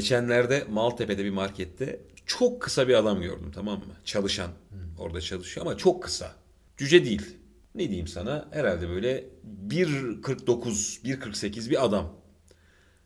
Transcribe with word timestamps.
Geçenlerde 0.00 0.64
Maltepe'de 0.70 1.24
bir 1.24 1.30
markette 1.30 2.00
çok 2.26 2.62
kısa 2.62 2.88
bir 2.88 2.94
adam 2.94 3.22
gördüm 3.22 3.50
tamam 3.54 3.78
mı? 3.78 3.94
Çalışan. 4.04 4.50
Orada 4.98 5.20
çalışıyor 5.20 5.66
ama 5.66 5.76
çok 5.76 6.02
kısa. 6.02 6.32
Cüce 6.76 7.04
değil. 7.04 7.36
Ne 7.74 7.88
diyeyim 7.88 8.06
sana? 8.06 8.48
Herhalde 8.50 8.88
böyle 8.88 9.24
1.49, 9.68 11.02
1.48 11.04 11.70
bir 11.70 11.84
adam. 11.84 12.12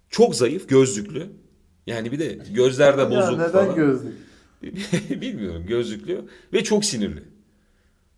Çok 0.08 0.36
zayıf, 0.36 0.68
gözlüklü. 0.68 1.26
Yani 1.86 2.12
bir 2.12 2.18
de 2.18 2.38
gözlerde 2.54 3.00
Ya 3.02 3.10
bozuk 3.10 3.38
neden 3.38 3.50
falan. 3.52 3.74
gözlük? 3.74 4.14
Bilmiyorum 5.22 5.64
gözlüklü 5.66 6.24
ve 6.52 6.64
çok 6.64 6.84
sinirli. 6.84 7.22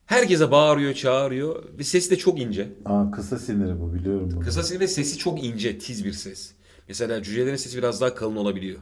Herkese 0.07 0.51
bağırıyor, 0.51 0.95
çağırıyor 0.95 1.65
ve 1.79 1.85
sesi 1.85 2.11
de 2.11 2.17
çok 2.17 2.41
ince. 2.41 2.69
Aa 2.85 3.11
kısa 3.11 3.39
siniri 3.39 3.81
bu 3.81 3.95
biliyorum 3.95 4.31
bunu. 4.35 4.41
Kısa 4.41 4.63
sinir 4.63 4.81
ve 4.81 4.89
sesi 4.89 5.19
çok 5.19 5.45
ince, 5.45 5.79
tiz 5.79 6.05
bir 6.05 6.13
ses. 6.13 6.53
Mesela 6.89 7.23
cücelerin 7.23 7.57
sesi 7.57 7.79
biraz 7.79 8.01
daha 8.01 8.15
kalın 8.15 8.37
olabiliyor. 8.37 8.79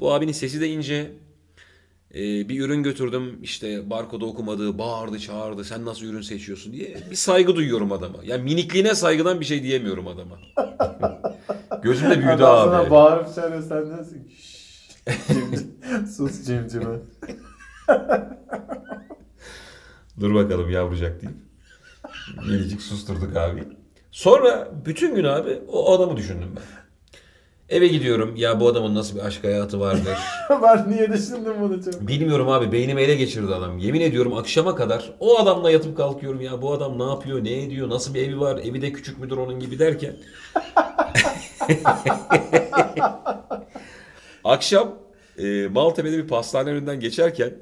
Bu 0.00 0.12
abinin 0.14 0.32
sesi 0.32 0.60
de 0.60 0.68
ince. 0.68 1.12
Ee, 2.14 2.48
bir 2.48 2.60
ürün 2.60 2.82
götürdüm 2.82 3.38
işte 3.42 3.90
barkodu 3.90 4.26
okumadı, 4.26 4.78
bağırdı, 4.78 5.18
çağırdı. 5.18 5.64
Sen 5.64 5.84
nasıl 5.84 6.04
ürün 6.06 6.20
seçiyorsun 6.20 6.72
diye 6.72 6.96
bir 7.10 7.16
saygı 7.16 7.56
duyuyorum 7.56 7.92
adama. 7.92 8.18
Yani 8.24 8.42
minikliğine 8.42 8.94
saygıdan 8.94 9.40
bir 9.40 9.44
şey 9.44 9.62
diyemiyorum 9.62 10.08
adama. 10.08 10.38
Gözümde 11.82 12.16
büyüdü 12.18 12.32
Adam 12.32 12.68
sana 12.70 12.78
abi. 12.78 12.90
bağırıp 12.90 13.34
çağırıyor 13.34 13.62
sen? 13.62 14.04
Şşş, 14.38 14.88
cimci- 15.28 16.06
Sus 16.16 16.44
cimcime. 16.46 16.96
Dur 20.20 20.34
bakalım 20.34 20.70
yavrucak 20.70 21.20
diyeyim. 21.20 21.40
Minicik 22.48 22.82
susturduk 22.82 23.36
abi. 23.36 23.64
Sonra 24.10 24.68
bütün 24.86 25.14
gün 25.14 25.24
abi 25.24 25.58
o 25.68 25.94
adamı 25.94 26.16
düşündüm 26.16 26.48
ben. 26.56 26.62
Eve 27.68 27.86
gidiyorum. 27.86 28.36
Ya 28.36 28.60
bu 28.60 28.68
adamın 28.68 28.94
nasıl 28.94 29.16
bir 29.16 29.20
aşk 29.20 29.44
hayatı 29.44 29.80
vardır. 29.80 30.18
ben 30.62 30.90
niye 30.90 31.12
düşündüm 31.12 31.54
bunu 31.60 31.84
çok? 31.84 32.08
Bilmiyorum 32.08 32.48
abi 32.48 32.72
beynimi 32.72 33.02
ele 33.02 33.14
geçirdi 33.14 33.54
adam. 33.54 33.78
Yemin 33.78 34.00
ediyorum 34.00 34.36
akşama 34.36 34.76
kadar 34.76 35.12
o 35.20 35.38
adamla 35.38 35.70
yatıp 35.70 35.96
kalkıyorum 35.96 36.40
ya 36.40 36.62
bu 36.62 36.72
adam 36.72 36.98
ne 36.98 37.02
yapıyor, 37.02 37.44
ne 37.44 37.62
ediyor, 37.62 37.88
nasıl 37.88 38.14
bir 38.14 38.22
evi 38.22 38.40
var, 38.40 38.60
evi 38.64 38.82
de 38.82 38.92
küçük 38.92 39.18
müdür 39.18 39.36
onun 39.36 39.60
gibi 39.60 39.78
derken. 39.78 40.16
Akşam 44.44 44.94
e, 45.38 45.68
Maltepe'de 45.68 46.18
bir 46.18 46.28
pastane 46.28 46.70
önünden 46.70 47.00
geçerken 47.00 47.54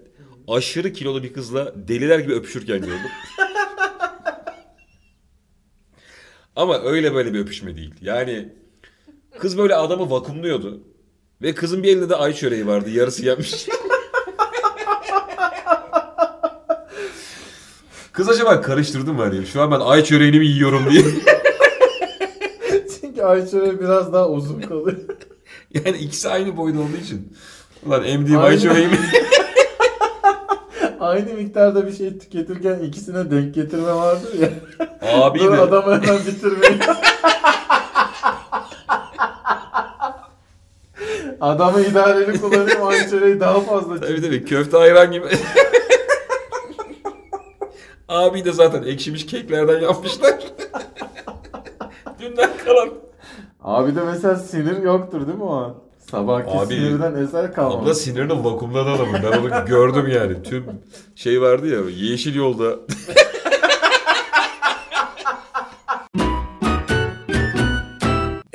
aşırı 0.48 0.92
kilolu 0.92 1.22
bir 1.22 1.32
kızla 1.32 1.88
deliler 1.88 2.18
gibi 2.18 2.34
öpüşürken 2.34 2.80
gördüm. 2.80 3.10
Ama 6.56 6.82
öyle 6.82 7.14
böyle 7.14 7.34
bir 7.34 7.38
öpüşme 7.38 7.76
değil. 7.76 7.94
Yani 8.00 8.48
kız 9.38 9.58
böyle 9.58 9.74
adamı 9.74 10.10
vakumluyordu. 10.10 10.80
Ve 11.42 11.54
kızın 11.54 11.82
bir 11.82 11.88
elinde 11.88 12.08
de 12.08 12.16
ay 12.16 12.34
çöreği 12.34 12.66
vardı. 12.66 12.90
Yarısı 12.90 13.24
yenmiş. 13.26 13.66
Kız 18.12 18.28
acaba 18.28 18.60
karıştırdı 18.60 19.12
mı 19.12 19.22
hani? 19.22 19.46
Şu 19.46 19.62
an 19.62 19.70
ben 19.70 19.80
ay 19.80 20.04
çöreğini 20.04 20.38
mi 20.38 20.46
yiyorum 20.46 20.82
diye. 20.90 21.02
Çünkü 23.00 23.22
Ayçöre 23.22 23.80
biraz 23.80 24.12
daha 24.12 24.28
uzun 24.28 24.60
kalıyor. 24.60 24.96
yani 25.74 25.96
ikisi 25.98 26.28
aynı 26.28 26.56
boyda 26.56 26.78
olduğu 26.78 26.96
için. 27.04 27.36
Ulan 27.86 28.04
emdiğim 28.04 28.40
ay 28.40 28.48
Aynı- 28.50 28.60
çöreği 28.60 28.86
mi? 28.86 28.98
Aynı 31.00 31.34
miktarda 31.34 31.86
bir 31.86 31.92
şey 31.92 32.18
tüketirken 32.18 32.78
ikisine 32.78 33.30
denk 33.30 33.54
getirme 33.54 33.94
vardır 33.94 34.30
ya. 34.40 34.48
Abi 35.12 35.38
Dur 35.38 35.52
de. 35.52 35.56
adamı 35.60 36.02
hemen 36.02 36.18
bitirmeyin. 36.26 36.80
Adamı 41.42 41.80
idareli 41.80 42.40
kullanayım 42.40 42.86
Ayçöre'yi 42.86 43.40
daha 43.40 43.60
fazla 43.60 44.00
Tabii 44.00 44.22
tabii 44.22 44.44
köfte 44.44 44.76
ayran 44.76 45.12
gibi. 45.12 45.26
Abi 48.08 48.44
de 48.44 48.52
zaten 48.52 48.82
ekşimiş 48.82 49.26
keklerden 49.26 49.80
yapmışlar. 49.80 50.34
Dünden 52.20 52.50
kalan. 52.64 52.88
Abi 53.62 53.96
de 53.96 54.00
mesela 54.04 54.36
sinir 54.36 54.82
yoktur 54.82 55.26
değil 55.26 55.38
mi 55.38 55.44
o 55.44 55.52
an? 55.52 55.74
Sabahki 56.10 56.50
Abi- 56.50 56.74
sinirden 56.74 57.14
eser 57.14 57.54
kalmamış. 57.54 57.84
Abla 57.84 57.94
sinirini 57.94 58.44
vakumladı 58.44 58.90
adamın. 58.90 59.20
Ben 59.22 59.38
onu 59.38 59.66
gördüm 59.66 60.08
yani. 60.14 60.42
Tüm 60.42 60.64
şey 61.14 61.40
vardı 61.42 61.68
ya 61.68 61.80
yeşil 61.90 62.34
yolda. 62.34 62.64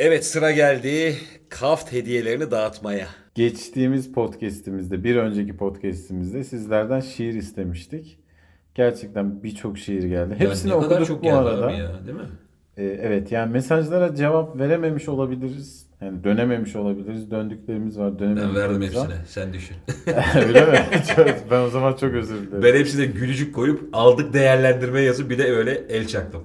evet 0.08 0.26
sıra 0.26 0.52
geldi 0.52 1.16
kaft 1.50 1.92
hediyelerini 1.92 2.52
dağıtmaya. 2.52 3.08
Geçtiğimiz 3.36 4.12
podcast'imizde, 4.12 5.04
bir 5.04 5.16
önceki 5.16 5.58
podcast'imizde 5.58 6.44
sizlerden 6.44 7.00
şiir 7.00 7.34
istemiştik. 7.34 8.20
Gerçekten 8.76 9.44
birçok 9.44 9.78
şiir 9.78 10.04
geldi. 10.04 10.36
Hepsini 10.38 10.72
ya 10.72 10.76
ne 10.78 10.82
kadar 10.84 10.96
okuduk 10.96 11.08
çok 11.08 11.20
bu 11.20 11.24
geldi 11.24 11.36
arada. 11.36 11.66
abi 11.68 11.74
ya 11.78 11.92
değil 12.08 12.18
mi? 12.18 12.24
Ee, 12.78 12.84
evet 12.84 13.32
yani 13.32 13.52
mesajlara 13.52 14.16
cevap 14.16 14.60
verememiş 14.60 15.10
olabiliriz. 15.10 15.88
Yani 16.02 16.24
dönememiş 16.24 16.76
olabiliriz. 16.76 17.32
Döndüklerimiz 17.32 18.00
var, 18.00 18.20
Ben 18.20 18.56
verdim 18.56 18.76
var. 18.82 18.84
hepsine. 18.84 19.16
Sen 19.28 19.54
düşün. 19.54 19.76
Öyle 20.48 20.66
mi? 20.66 20.80
Çok- 21.16 21.52
ben 21.52 21.62
o 21.62 21.70
zaman 21.70 21.94
çok 21.94 22.14
özür 22.14 22.48
dilerim. 22.48 22.64
Ben 22.64 22.80
hepsine 22.80 23.06
gülücük 23.06 23.56
koyup 23.56 23.90
aldık 23.94 24.34
değerlendirme 24.34 25.02
yazıp 25.02 25.30
bir 25.30 25.38
de 25.38 25.44
öyle 25.44 25.72
el 25.90 26.08
çaktım. 26.08 26.44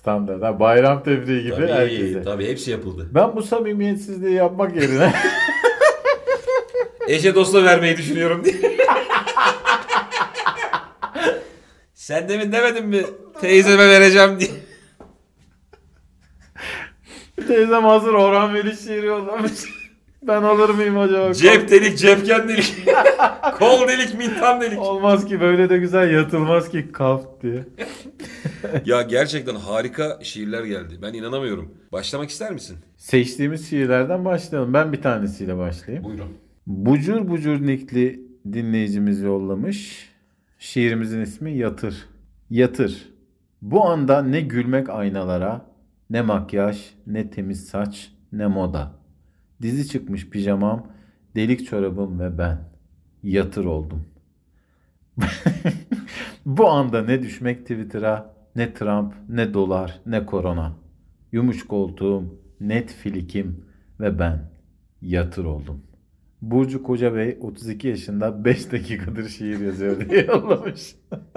Standart. 0.00 0.42
Ha, 0.42 0.60
bayram 0.60 1.02
tebriği 1.02 1.42
gibi 1.42 1.54
Tabii, 1.54 1.66
herkese. 1.72 2.22
tabii 2.22 2.48
hepsi 2.48 2.70
yapıldı. 2.70 3.08
Ben 3.14 3.36
bu 3.36 3.42
samimiyetsizliği 3.42 4.34
yapmak 4.34 4.76
yerine 4.76 5.12
Eşe 7.08 7.34
dosta 7.34 7.64
vermeyi 7.64 7.96
düşünüyorum 7.96 8.44
diye. 8.44 8.54
Sen 11.94 12.28
demin 12.28 12.52
demedin 12.52 12.86
mi 12.86 13.02
teyzeme 13.40 13.88
vereceğim 13.88 14.40
diye. 14.40 14.50
teyzem 17.48 17.84
hazır 17.84 18.14
Orhan 18.14 18.54
Veli 18.54 18.76
şiiri 18.76 19.06
yollamış. 19.06 19.52
Ben 20.22 20.42
alır 20.42 20.68
mıyım 20.68 20.98
acaba? 20.98 21.34
Cep 21.34 21.70
delik, 21.70 21.98
cepken 21.98 22.48
delik. 22.48 22.74
Kol 23.58 23.88
delik, 23.88 24.18
mintan 24.18 24.60
delik. 24.60 24.78
Olmaz 24.78 25.24
ki 25.24 25.40
böyle 25.40 25.70
de 25.70 25.78
güzel 25.78 26.10
yatılmaz 26.14 26.68
ki 26.68 26.92
kaft 26.92 27.42
diye. 27.42 27.64
Ya 28.86 29.02
gerçekten 29.02 29.54
harika 29.54 30.18
şiirler 30.22 30.64
geldi. 30.64 30.98
Ben 31.02 31.14
inanamıyorum. 31.14 31.74
Başlamak 31.92 32.30
ister 32.30 32.52
misin? 32.52 32.76
Seçtiğimiz 32.96 33.70
şiirlerden 33.70 34.24
başlayalım. 34.24 34.74
Ben 34.74 34.92
bir 34.92 35.02
tanesiyle 35.02 35.56
başlayayım. 35.56 36.04
Buyurun. 36.04 36.28
Bucur 36.66 37.28
Bucur 37.28 37.66
Nikli 37.66 38.20
dinleyicimiz 38.52 39.20
yollamış. 39.20 40.08
Şiirimizin 40.58 41.20
ismi 41.20 41.56
Yatır. 41.56 42.06
Yatır. 42.50 43.08
Bu 43.62 43.84
anda 43.84 44.22
ne 44.22 44.40
gülmek 44.40 44.88
aynalara, 44.90 45.66
ne 46.10 46.22
makyaj, 46.22 46.90
ne 47.06 47.30
temiz 47.30 47.66
saç, 47.68 48.12
ne 48.32 48.46
moda. 48.46 48.99
Dizi 49.62 49.88
çıkmış 49.88 50.30
pijamam, 50.30 50.86
delik 51.34 51.66
çorabım 51.66 52.20
ve 52.20 52.38
ben. 52.38 52.58
Yatır 53.22 53.64
oldum. 53.64 54.04
Bu 56.46 56.68
anda 56.68 57.02
ne 57.02 57.22
düşmek 57.22 57.60
Twitter'a, 57.60 58.34
ne 58.56 58.74
Trump, 58.74 59.14
ne 59.28 59.54
dolar, 59.54 60.00
ne 60.06 60.26
korona. 60.26 60.76
Yumuş 61.32 61.66
koltuğum, 61.66 62.40
net 62.60 62.92
filikim 62.92 63.64
ve 64.00 64.18
ben. 64.18 64.50
Yatır 65.02 65.44
oldum. 65.44 65.82
Burcu 66.42 66.82
Koca 66.82 67.14
Bey 67.14 67.38
32 67.40 67.88
yaşında 67.88 68.44
5 68.44 68.72
dakikadır 68.72 69.28
şiir 69.28 69.60
yazıyor 69.60 70.10
diye 70.10 70.24
yollamış. 70.28 70.96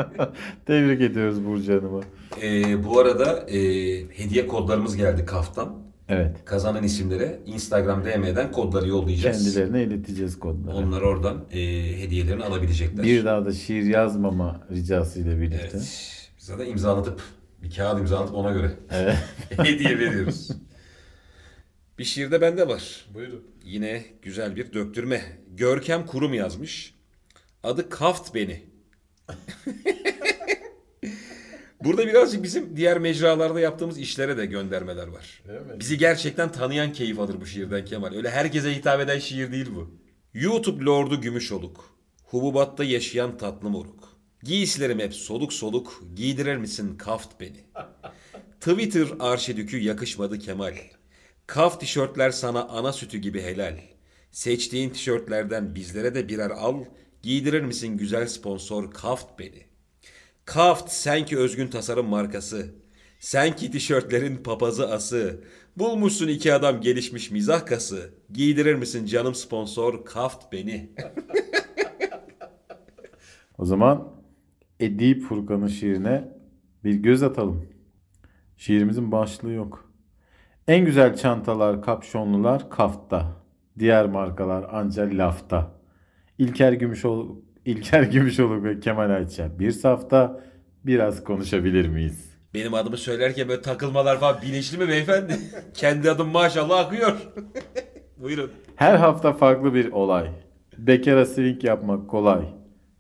Tebrik 0.66 1.02
ediyoruz 1.02 1.46
Burcu 1.46 1.74
Hanım'ı. 1.74 2.02
Ee, 2.42 2.84
bu 2.84 3.00
arada 3.00 3.50
e, 3.50 3.60
hediye 4.10 4.48
kodlarımız 4.48 4.98
geldi 4.98 5.26
kaftan. 5.26 5.83
Evet. 6.10 6.46
Kazanan 6.46 6.84
isimlere 6.84 7.40
Instagram 7.46 8.06
DM'den 8.06 8.52
kodları 8.52 8.88
yollayacağız. 8.88 9.44
Kendilerine 9.44 9.84
ileteceğiz 9.84 10.40
kodları. 10.40 10.76
Onlar 10.76 11.02
oradan 11.02 11.46
e, 11.52 11.58
hediyelerini 12.02 12.44
alabilecekler. 12.44 13.06
Bir 13.06 13.26
daha 13.26 13.46
da 13.46 13.54
şiir 13.54 13.84
yazmama 13.84 14.62
ricasıyla 14.72 15.38
birlikte. 15.38 15.58
Evet. 15.64 15.74
Biz 16.38 16.48
zaten 16.48 16.66
imzalatıp 16.66 17.22
bir 17.64 17.72
kağıt 17.76 18.00
imzalatıp 18.00 18.36
ona 18.36 18.52
göre 18.52 18.72
Evet. 18.92 19.18
hediye 19.58 20.00
veriyoruz. 20.00 20.50
bir 22.00 22.04
şiir 22.04 22.32
de 22.32 22.42
bende 22.42 22.68
var. 22.68 23.06
Buyurun. 23.14 23.44
Yine 23.66 24.06
güzel 24.22 24.56
bir 24.56 24.74
döktürme. 24.74 25.22
Görkem 25.58 26.06
Kurum 26.06 26.34
yazmış. 26.34 26.96
Adı 27.64 27.90
Kaft 27.90 28.36
Beni. 28.36 28.64
Burada 31.84 32.08
birazcık 32.08 32.44
bizim 32.44 32.76
diğer 32.76 33.00
mecralarda 33.00 33.60
yaptığımız 33.60 33.98
işlere 33.98 34.38
de 34.38 34.46
göndermeler 34.46 35.08
var. 35.08 35.44
Bizi 35.80 35.98
gerçekten 35.98 36.52
tanıyan 36.52 36.94
keyif 36.94 37.20
alır 37.20 37.42
bu 37.42 37.46
şiirden 37.46 37.86
Kemal. 37.86 38.14
Öyle 38.14 38.30
herkese 38.30 38.76
hitap 38.76 39.00
eden 39.00 39.20
şiir 39.20 39.52
değil 39.52 39.70
bu. 39.76 39.92
YouTube 40.34 40.86
Lordu 40.86 41.22
Gümüşoluk. 41.22 41.98
Hububatta 42.24 42.84
yaşayan 42.84 43.38
tatlı 43.38 43.70
moruk. 43.70 44.18
Giysilerim 44.44 45.00
hep 45.00 45.14
soluk 45.14 45.54
soluk. 45.54 46.04
Giydirir 46.16 46.56
misin 46.58 46.98
kaft 46.98 47.40
beni? 47.40 47.58
Twitter 48.60 49.08
arşidükü 49.20 49.78
yakışmadı 49.78 50.40
Kemal. 50.40 50.76
Kaf 51.48 51.80
tişörtler 51.80 52.32
sana 52.32 52.64
ana 52.64 52.94
sütü 52.94 53.18
gibi 53.18 53.42
helal. 53.42 53.80
Seçtiğin 54.32 54.90
tişörtlerden 54.90 55.76
bizlere 55.76 56.16
de 56.16 56.30
birer 56.30 56.50
al. 56.50 56.86
Giydirir 57.24 57.62
misin 57.62 57.98
güzel 57.98 58.28
sponsor 58.28 58.92
Kaft 58.92 59.40
beni? 59.40 59.73
Kaft 60.46 60.92
senki 60.92 61.38
özgün 61.38 61.68
tasarım 61.68 62.08
markası. 62.08 62.76
Senki 63.20 63.72
tişörtlerin 63.72 64.38
papazı 64.38 64.90
ası. 64.90 65.44
Bulmuşsun 65.78 66.28
iki 66.28 66.54
adam 66.54 66.82
gelişmiş 66.82 67.32
mizah 67.32 67.66
kası. 67.66 68.14
Giydirir 68.34 68.76
misin 68.76 69.06
canım 69.06 69.36
sponsor 69.36 70.06
Kaft 70.06 70.52
beni? 70.52 70.92
O 73.58 73.66
zaman 73.66 74.14
Edip 74.80 75.24
Furkan'ın 75.24 75.68
şiirine 75.68 76.32
bir 76.84 76.94
göz 76.94 77.24
atalım. 77.24 77.70
Şiirimizin 78.58 79.12
başlığı 79.12 79.52
yok. 79.52 79.92
En 80.68 80.86
güzel 80.86 81.16
çantalar, 81.18 81.82
kapşonlular 81.82 82.70
kafta. 82.70 83.44
Diğer 83.80 84.06
markalar 84.06 84.66
ancak 84.72 85.14
lafta. 85.14 85.72
İlker 86.38 86.74
Gümüşoğlu, 86.74 87.42
İlker 87.66 88.04
Gümüşoğlu 88.04 88.64
ve 88.64 88.80
Kemal 88.80 89.10
Ayça 89.10 89.60
bir 89.60 89.72
safta 89.72 90.42
biraz 90.86 91.24
konuşabilir 91.24 91.88
miyiz? 91.88 92.30
Benim 92.54 92.74
adımı 92.74 92.98
söylerken 92.98 93.48
böyle 93.48 93.62
takılmalar 93.62 94.20
falan 94.20 94.42
bilinçli 94.42 94.78
mi 94.78 94.88
beyefendi? 94.88 95.38
Kendi 95.74 96.12
adım 96.12 96.28
maşallah 96.30 96.80
akıyor. 96.80 97.18
Buyurun. 98.18 98.52
Her 98.76 98.96
hafta 98.96 99.34
farklı 99.34 99.74
bir 99.74 99.92
olay. 99.92 100.30
Bekara 100.78 101.26
swing 101.26 101.64
yapmak 101.64 102.10
kolay. 102.10 102.46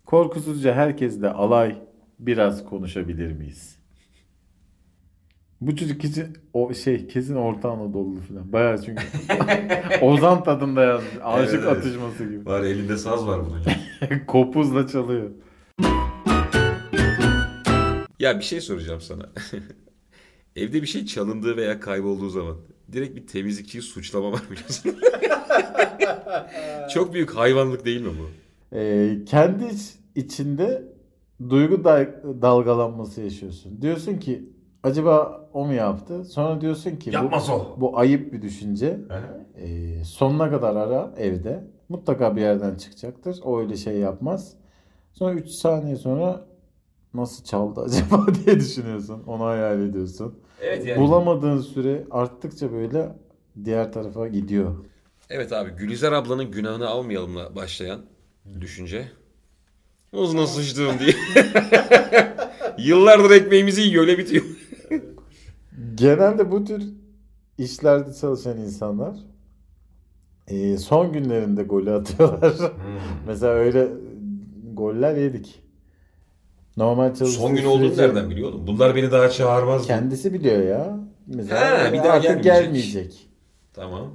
Korkusuzca 0.06 0.74
herkesle 0.74 1.30
alay. 1.30 1.75
Biraz 2.19 2.66
konuşabilir 2.66 3.31
miyiz? 3.31 3.80
Bu 5.62 5.75
çocuk 5.75 6.01
kesin 6.01 6.38
o 6.54 6.74
şey 6.74 7.07
kesin 7.07 7.36
Orta 7.36 7.69
Anadolu 7.71 8.19
falan. 8.21 8.54
Bayağı 8.54 8.81
çünkü 8.81 9.04
Ozan 10.01 10.44
tadında 10.44 10.83
yazmış. 10.83 11.12
Aşık 11.24 11.54
Evet, 11.54 11.63
evet. 11.68 11.77
atışması 11.77 12.24
gibi. 12.30 12.45
Var 12.45 12.63
elinde 12.63 12.98
saz 12.98 13.27
var 13.27 13.42
bunun. 13.45 13.62
Kopuzla 14.28 14.88
çalıyor. 14.88 15.30
ya 18.20 18.40
bir 18.40 18.44
şey 18.44 18.62
soracağım 18.62 19.02
sana. 19.02 19.24
Evde 20.56 20.82
bir 20.82 20.88
şey 20.88 21.06
çalındığı 21.06 21.58
veya 21.58 21.80
kaybolduğu 21.80 22.30
zaman 22.30 22.56
direkt 22.92 23.16
bir 23.16 23.28
temizlikçiyi 23.28 23.82
suçlama 23.82 24.32
var 24.32 24.42
biliyorsun. 24.52 24.96
Çok 26.94 27.14
büyük 27.14 27.36
hayvanlık 27.36 27.86
değil 27.86 28.02
mi 28.02 28.10
bu? 28.20 28.30
Ee, 28.76 29.18
kendi 29.26 29.66
iç- 29.66 29.96
içinde 30.16 30.84
duygu 31.50 31.84
da- 31.84 32.22
dalgalanması 32.42 33.22
yaşıyorsun. 33.22 33.82
Diyorsun 33.82 34.18
ki 34.18 34.50
acaba 34.84 35.48
o 35.54 35.66
mu 35.66 35.74
yaptı? 35.74 36.26
Sonra 36.26 36.62
diyorsun 36.62 36.96
ki 36.96 37.10
bu, 37.10 37.14
Yapmaz 37.14 37.50
o. 37.50 37.76
bu 37.78 37.98
ayıp 38.00 38.34
bir 38.34 38.42
düşünce. 38.42 39.00
Ee, 39.58 40.04
sonuna 40.04 40.50
kadar 40.50 40.76
ara 40.76 41.14
evde. 41.18 41.64
Mutlaka 41.94 42.36
bir 42.36 42.42
yerden 42.42 42.75
çıkacaktır. 42.75 43.40
O 43.44 43.60
öyle 43.60 43.78
şey 43.78 43.98
yapmaz. 43.98 44.54
Sonra 45.13 45.34
3 45.34 45.50
saniye 45.50 45.95
sonra 45.95 46.45
nasıl 47.13 47.44
çaldı 47.44 47.81
acaba 47.81 48.25
diye 48.45 48.60
düşünüyorsun. 48.60 49.24
Onu 49.28 49.44
hayal 49.45 49.81
ediyorsun. 49.81 50.40
Evet 50.62 50.86
yani. 50.86 51.01
Bulamadığın 51.01 51.60
süre 51.60 52.04
arttıkça 52.12 52.72
böyle 52.72 53.16
diğer 53.66 53.92
tarafa 53.92 54.28
gidiyor. 54.28 54.75
Evet 55.30 55.54
abi 55.54 55.72
Gülizar 55.72 56.12
ablanın 56.12 56.51
günahını 56.51 56.88
almayalımla 56.88 57.56
başlayan 57.56 58.01
düşünce. 58.62 59.07
Uzun 60.13 60.45
sıçtığım 60.45 61.00
diye. 61.00 61.16
Yıllardır 62.78 63.31
ekmeğimizi 63.31 63.81
yiyor 63.81 64.04
öyle 64.04 64.18
bitiyor. 64.18 64.44
Genelde 65.95 66.51
bu 66.51 66.66
tür 66.66 66.84
işlerde 67.57 68.13
çalışan 68.13 68.57
insanlar 68.57 69.16
e, 70.48 70.78
son 70.78 71.13
günlerinde 71.13 71.63
golü 71.63 71.92
atıyorlar. 71.94 72.54
Mesela 73.28 73.54
öyle 73.54 73.88
goller 74.74 75.16
yedik. 75.16 75.60
Normal 76.78 77.16
çalıştığı 77.16 77.40
Son 77.42 77.56
gün 77.56 77.66
olduğunu 77.66 77.86
sürece 77.86 78.01
nereden 78.01 78.30
biliyor 78.30 78.50
oğlum? 78.50 78.68
Bunlar 78.68 78.95
beni 78.95 79.12
daha 79.12 79.30
çağırmaz. 79.30 79.88
Kendisi 79.88 80.34
biliyor 80.34 80.63
ya. 80.63 81.00
Mesela 81.28 81.86
Ha, 81.88 81.94
bir 81.94 81.98
daha 81.98 82.10
artık 82.13 82.44
gelmeyecek. 82.44 82.44
gelmeyecek. 82.63 83.30
Tamam. 83.74 84.10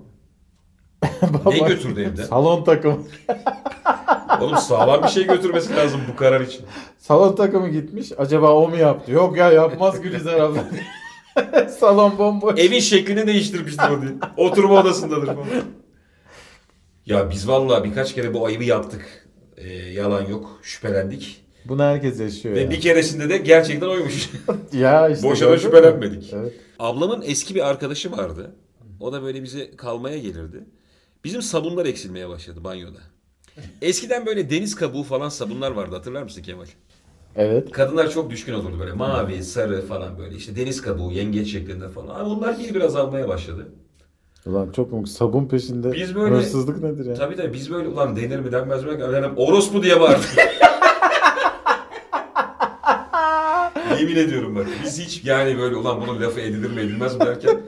Baba, 1.23 1.51
Ne 1.51 1.59
götürdü 1.59 2.01
evden? 2.03 2.25
Salon 2.25 2.65
takımı. 2.65 2.99
Oğlum 4.41 4.57
sağlam 4.57 5.03
bir 5.03 5.09
şey 5.09 5.27
götürmesi 5.27 5.77
lazım 5.77 6.01
bu 6.13 6.17
karar 6.17 6.41
için. 6.41 6.63
Salon 6.99 7.37
takımı 7.37 7.69
gitmiş. 7.69 8.13
Acaba 8.19 8.53
o 8.55 8.69
mu 8.69 8.77
yaptı? 8.77 9.13
Yok 9.13 9.37
ya 9.37 9.53
yapmaz 9.53 10.01
Gülizar 10.01 10.41
abla. 10.41 10.65
Salon 11.69 12.19
bomboş. 12.19 12.61
Evin 12.61 12.79
şeklini 12.81 13.27
değiştirmiştir 13.27 13.91
o 13.91 14.03
diye. 14.03 14.11
Oturma 14.37 14.81
odasındadır 14.81 15.27
falan. 15.27 15.47
Ya 17.09 17.31
biz 17.31 17.49
vallahi 17.49 17.85
birkaç 17.85 18.15
kere 18.15 18.35
bu 18.35 18.47
ayıbı 18.47 18.65
yaptık. 18.65 19.29
Ee, 19.57 19.69
yalan 19.73 20.27
yok. 20.27 20.61
Şüphelendik. 20.63 21.45
Bunu 21.65 21.83
herkes 21.83 22.21
yaşıyor 22.21 22.55
Ve 22.55 22.61
ya. 22.61 22.71
bir 22.71 22.81
keresinde 22.81 23.29
de 23.29 23.37
gerçekten 23.37 23.87
oymuş. 23.87 24.31
Ya 24.73 25.09
işte 25.09 25.29
Boşuna 25.29 25.59
şüphelenmedik. 25.59 26.33
Evet. 26.33 26.53
Ablamın 26.79 27.23
eski 27.27 27.55
bir 27.55 27.69
arkadaşı 27.69 28.13
vardı. 28.13 28.55
O 29.01 29.13
da 29.13 29.23
böyle 29.23 29.43
bize 29.43 29.77
kalmaya 29.77 30.19
gelirdi. 30.19 30.65
Bizim 31.25 31.43
sabunlar 31.43 31.87
eksilmeye 31.87 32.29
başladı 32.29 32.65
banyoda. 32.65 32.99
Eskiden 33.83 34.27
böyle 34.27 34.51
deniz 34.51 34.75
kabuğu 34.75 35.03
falan 35.03 35.29
sabunlar 35.29 35.71
vardı 35.71 35.97
hatırlar 35.97 36.23
mısın 36.23 36.43
Kemal? 36.43 36.67
Evet. 37.37 37.71
Kadınlar 37.71 38.11
çok 38.11 38.31
düşkün 38.31 38.53
olurdu 38.55 38.79
böyle 38.81 38.93
mavi, 38.93 39.45
sarı 39.45 39.87
falan 39.87 40.19
böyle 40.19 40.37
işte 40.37 40.57
deniz 40.57 40.83
kabuğu, 40.83 41.13
yengeç 41.13 41.53
şeklinde 41.53 41.89
falan. 41.89 42.21
Ama 42.21 42.35
onlar 42.35 42.59
bir 42.59 42.75
biraz 42.75 42.97
almaya 42.97 43.29
başladı. 43.29 43.69
Ulan 44.47 44.71
çok 44.73 44.93
mu 44.93 45.07
sabun 45.07 45.49
peşinde 45.49 45.93
Biz 45.93 46.15
böyle- 46.15 46.35
hırsızlık 46.35 46.83
nedir 46.83 47.07
ya? 47.07 47.15
Tabii 47.15 47.39
de 47.39 47.53
biz 47.53 47.71
böyle 47.71 47.89
ulan 47.89 48.17
denir 48.17 48.39
mi 48.39 48.53
denmez 48.53 48.85
mi? 48.85 48.91
Efendim 48.91 49.31
orospu 49.37 49.83
diye 49.83 50.01
bağırdık. 50.01 50.29
Yemin 54.01 54.17
ediyorum 54.17 54.57
bak. 54.57 54.67
Biz 54.85 54.99
hiç 55.01 55.25
yani 55.25 55.59
böyle 55.59 55.77
ulan 55.77 56.01
bunun 56.01 56.23
lafı 56.23 56.41
edilir 56.41 56.71
mi 56.71 56.81
edilmez 56.81 57.15
mi 57.15 57.21
derken 57.21 57.61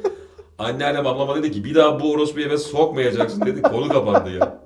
anneannem 0.59 1.07
ablama 1.07 1.37
dedi 1.37 1.53
ki 1.53 1.65
bir 1.65 1.75
daha 1.75 2.01
bu 2.01 2.13
orospu 2.13 2.41
eve 2.41 2.59
sokmayacaksın 2.59 3.47
dedi. 3.47 3.63
Konu 3.63 3.89
kapandı 3.89 4.31
ya. 4.31 4.61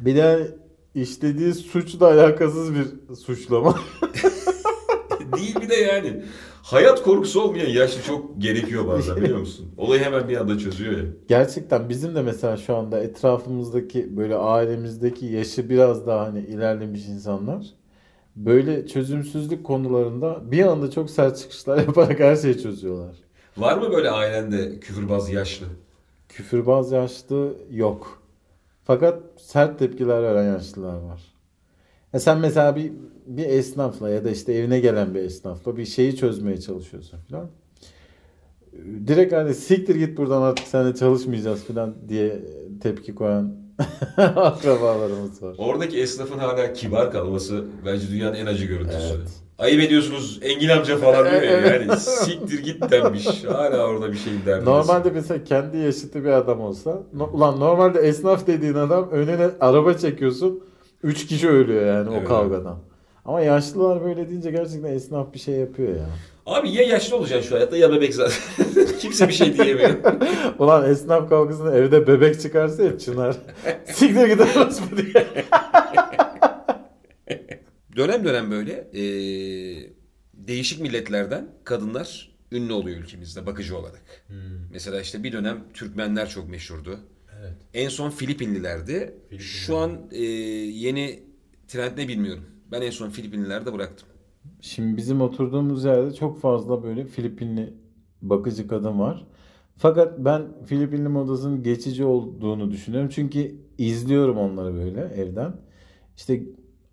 Bir 0.00 0.16
de 0.16 0.56
işlediği 0.94 1.54
suçla 1.54 2.06
alakasız 2.06 2.74
bir 2.74 2.86
suçlama. 3.16 3.74
Değil 5.36 5.60
bir 5.60 5.68
de 5.68 5.74
yani. 5.74 6.22
Hayat 6.70 7.02
korkusu 7.02 7.42
olmayan 7.42 7.68
yaşlı 7.68 8.02
çok 8.02 8.42
gerekiyor 8.42 8.86
bazen 8.86 9.16
biliyor 9.22 9.38
musun? 9.38 9.70
Olayı 9.76 10.02
hemen 10.02 10.28
bir 10.28 10.36
anda 10.36 10.58
çözüyor 10.58 10.98
ya. 10.98 11.04
Gerçekten 11.28 11.88
bizim 11.88 12.14
de 12.14 12.22
mesela 12.22 12.56
şu 12.56 12.76
anda 12.76 13.00
etrafımızdaki 13.00 14.16
böyle 14.16 14.36
ailemizdeki 14.36 15.26
yaşı 15.26 15.70
biraz 15.70 16.06
daha 16.06 16.26
hani 16.26 16.40
ilerlemiş 16.40 17.06
insanlar 17.06 17.66
böyle 18.36 18.86
çözümsüzlük 18.86 19.64
konularında 19.64 20.50
bir 20.50 20.66
anda 20.66 20.90
çok 20.90 21.10
sert 21.10 21.38
çıkışlar 21.38 21.78
yaparak 21.86 22.20
her 22.20 22.36
şeyi 22.36 22.62
çözüyorlar. 22.62 23.16
Var 23.56 23.78
mı 23.78 23.92
böyle 23.92 24.10
ailende 24.10 24.80
küfürbaz 24.80 25.30
yaşlı? 25.30 25.66
Küfürbaz 26.28 26.92
yaşlı 26.92 27.56
yok. 27.70 28.22
Fakat 28.84 29.22
sert 29.36 29.78
tepkiler 29.78 30.22
veren 30.22 30.52
yaşlılar 30.52 30.96
var. 30.96 31.20
Ya 32.12 32.20
sen 32.20 32.38
mesela 32.38 32.76
bir 32.76 32.92
bir 33.28 33.44
esnafla 33.46 34.10
ya 34.10 34.24
da 34.24 34.30
işte 34.30 34.52
evine 34.52 34.80
gelen 34.80 35.14
bir 35.14 35.20
esnafla 35.20 35.76
bir 35.76 35.84
şeyi 35.84 36.16
çözmeye 36.16 36.60
çalışıyorsun 36.60 37.18
falan. 37.30 37.46
Direkt 39.06 39.32
hani 39.32 39.54
siktir 39.54 39.94
git 39.96 40.16
buradan 40.18 40.42
artık 40.42 40.66
seninle 40.66 40.94
çalışmayacağız 40.94 41.64
falan 41.64 41.94
diye 42.08 42.42
tepki 42.82 43.14
koyan 43.14 43.52
akrabalarımız 44.36 45.42
var. 45.42 45.54
Oradaki 45.58 45.98
esnafın 46.00 46.38
hala 46.38 46.72
kibar 46.72 47.12
kalması 47.12 47.64
bence 47.86 48.08
dünyanın 48.10 48.34
en 48.34 48.46
acı 48.46 48.64
görüntüsü. 48.64 49.14
Evet. 49.18 49.28
Ayıp 49.58 49.82
ediyorsunuz 49.82 50.38
Engin 50.42 50.68
amca 50.68 50.96
falan 50.96 51.30
diyor 51.30 51.42
ya 51.42 51.60
yani 51.60 51.96
siktir 52.00 52.62
git 52.64 52.90
denmiş. 52.90 53.44
Hala 53.44 53.86
orada 53.86 54.12
bir 54.12 54.16
şeyin 54.16 54.38
derdindesin. 54.46 54.70
Normalde 54.70 55.10
mesela 55.10 55.44
kendi 55.44 55.76
yaşıtı 55.78 56.24
bir 56.24 56.28
adam 56.30 56.60
olsa 56.60 57.02
no- 57.14 57.30
ulan 57.32 57.60
normalde 57.60 58.00
esnaf 58.00 58.46
dediğin 58.46 58.74
adam 58.74 59.10
önüne 59.10 59.48
araba 59.60 59.94
çekiyorsun 59.94 60.62
3 61.02 61.26
kişi 61.26 61.48
ölüyor 61.48 61.86
yani 61.86 62.08
Evet. 62.12 62.22
o 62.24 62.28
kavgadan. 62.28 62.78
Ama 63.28 63.40
yaşlılar 63.40 64.04
böyle 64.04 64.28
deyince 64.28 64.50
gerçekten 64.50 64.92
esnaf 64.92 65.34
bir 65.34 65.38
şey 65.38 65.54
yapıyor 65.54 65.96
ya. 65.96 66.06
Abi 66.46 66.70
ya 66.70 66.82
yaşlı 66.82 67.16
olacaksın 67.16 67.48
şu 67.48 67.56
hayatta 67.56 67.76
ya 67.76 67.92
bebek 67.92 68.14
zaten. 68.14 68.36
Kimse 69.00 69.28
bir 69.28 69.32
şey 69.32 69.58
diyemiyor. 69.58 69.90
Ulan 70.58 70.90
esnaf 70.90 71.28
kavgasında 71.28 71.74
evde 71.78 72.06
bebek 72.06 72.40
çıkarsa 72.40 72.82
hep 72.82 73.00
çınar. 73.00 73.36
Siktir 73.84 74.26
gider 74.26 74.48
bu 74.92 74.96
diye. 74.96 75.26
dönem 77.96 78.24
dönem 78.24 78.50
böyle 78.50 78.90
eee, 78.92 79.90
değişik 80.34 80.80
milletlerden 80.80 81.48
kadınlar 81.64 82.32
ünlü 82.52 82.72
oluyor 82.72 82.98
ülkemizde 83.00 83.46
bakıcı 83.46 83.76
olarak. 83.78 84.24
Mesela 84.72 85.00
işte 85.00 85.22
bir 85.22 85.32
dönem 85.32 85.64
Türkmenler 85.74 86.28
çok 86.28 86.48
meşhurdu. 86.48 87.00
En 87.74 87.88
son 87.88 88.10
Filipinlilerdi. 88.10 89.14
Şu 89.38 89.76
an 89.76 89.92
eee, 90.12 90.26
yeni 90.66 91.22
trend 91.68 91.98
ne 91.98 92.08
bilmiyorum. 92.08 92.44
Ben 92.72 92.82
en 92.82 92.90
son 92.90 93.08
Filipinlilerde 93.10 93.72
bıraktım. 93.72 94.08
Şimdi 94.60 94.96
bizim 94.96 95.20
oturduğumuz 95.20 95.84
yerde 95.84 96.14
çok 96.14 96.40
fazla 96.40 96.82
böyle 96.82 97.04
Filipinli 97.04 97.74
bakıcı 98.22 98.68
kadın 98.68 98.98
var. 98.98 99.26
Fakat 99.76 100.18
ben 100.18 100.42
Filipinli 100.66 101.08
modasının 101.08 101.62
geçici 101.62 102.04
olduğunu 102.04 102.70
düşünüyorum. 102.70 103.10
Çünkü 103.12 103.56
izliyorum 103.78 104.38
onları 104.38 104.74
böyle 104.74 105.00
evden. 105.00 105.52
İşte 106.16 106.42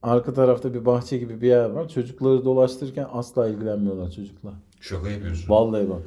arka 0.02 0.34
tarafta 0.34 0.74
bir 0.74 0.86
bahçe 0.86 1.18
gibi 1.18 1.42
bir 1.42 1.48
yer 1.48 1.70
var. 1.70 1.90
Çocukları 1.90 2.46
dolaştırırken 2.46 3.08
asla 3.12 3.48
ilgilenmiyorlar 3.48 4.12
çocuklar. 4.12 4.54
Şaka 4.82 5.10
yapıyorsun. 5.10 5.50
Vallahi 5.50 5.90
bak. 5.90 6.02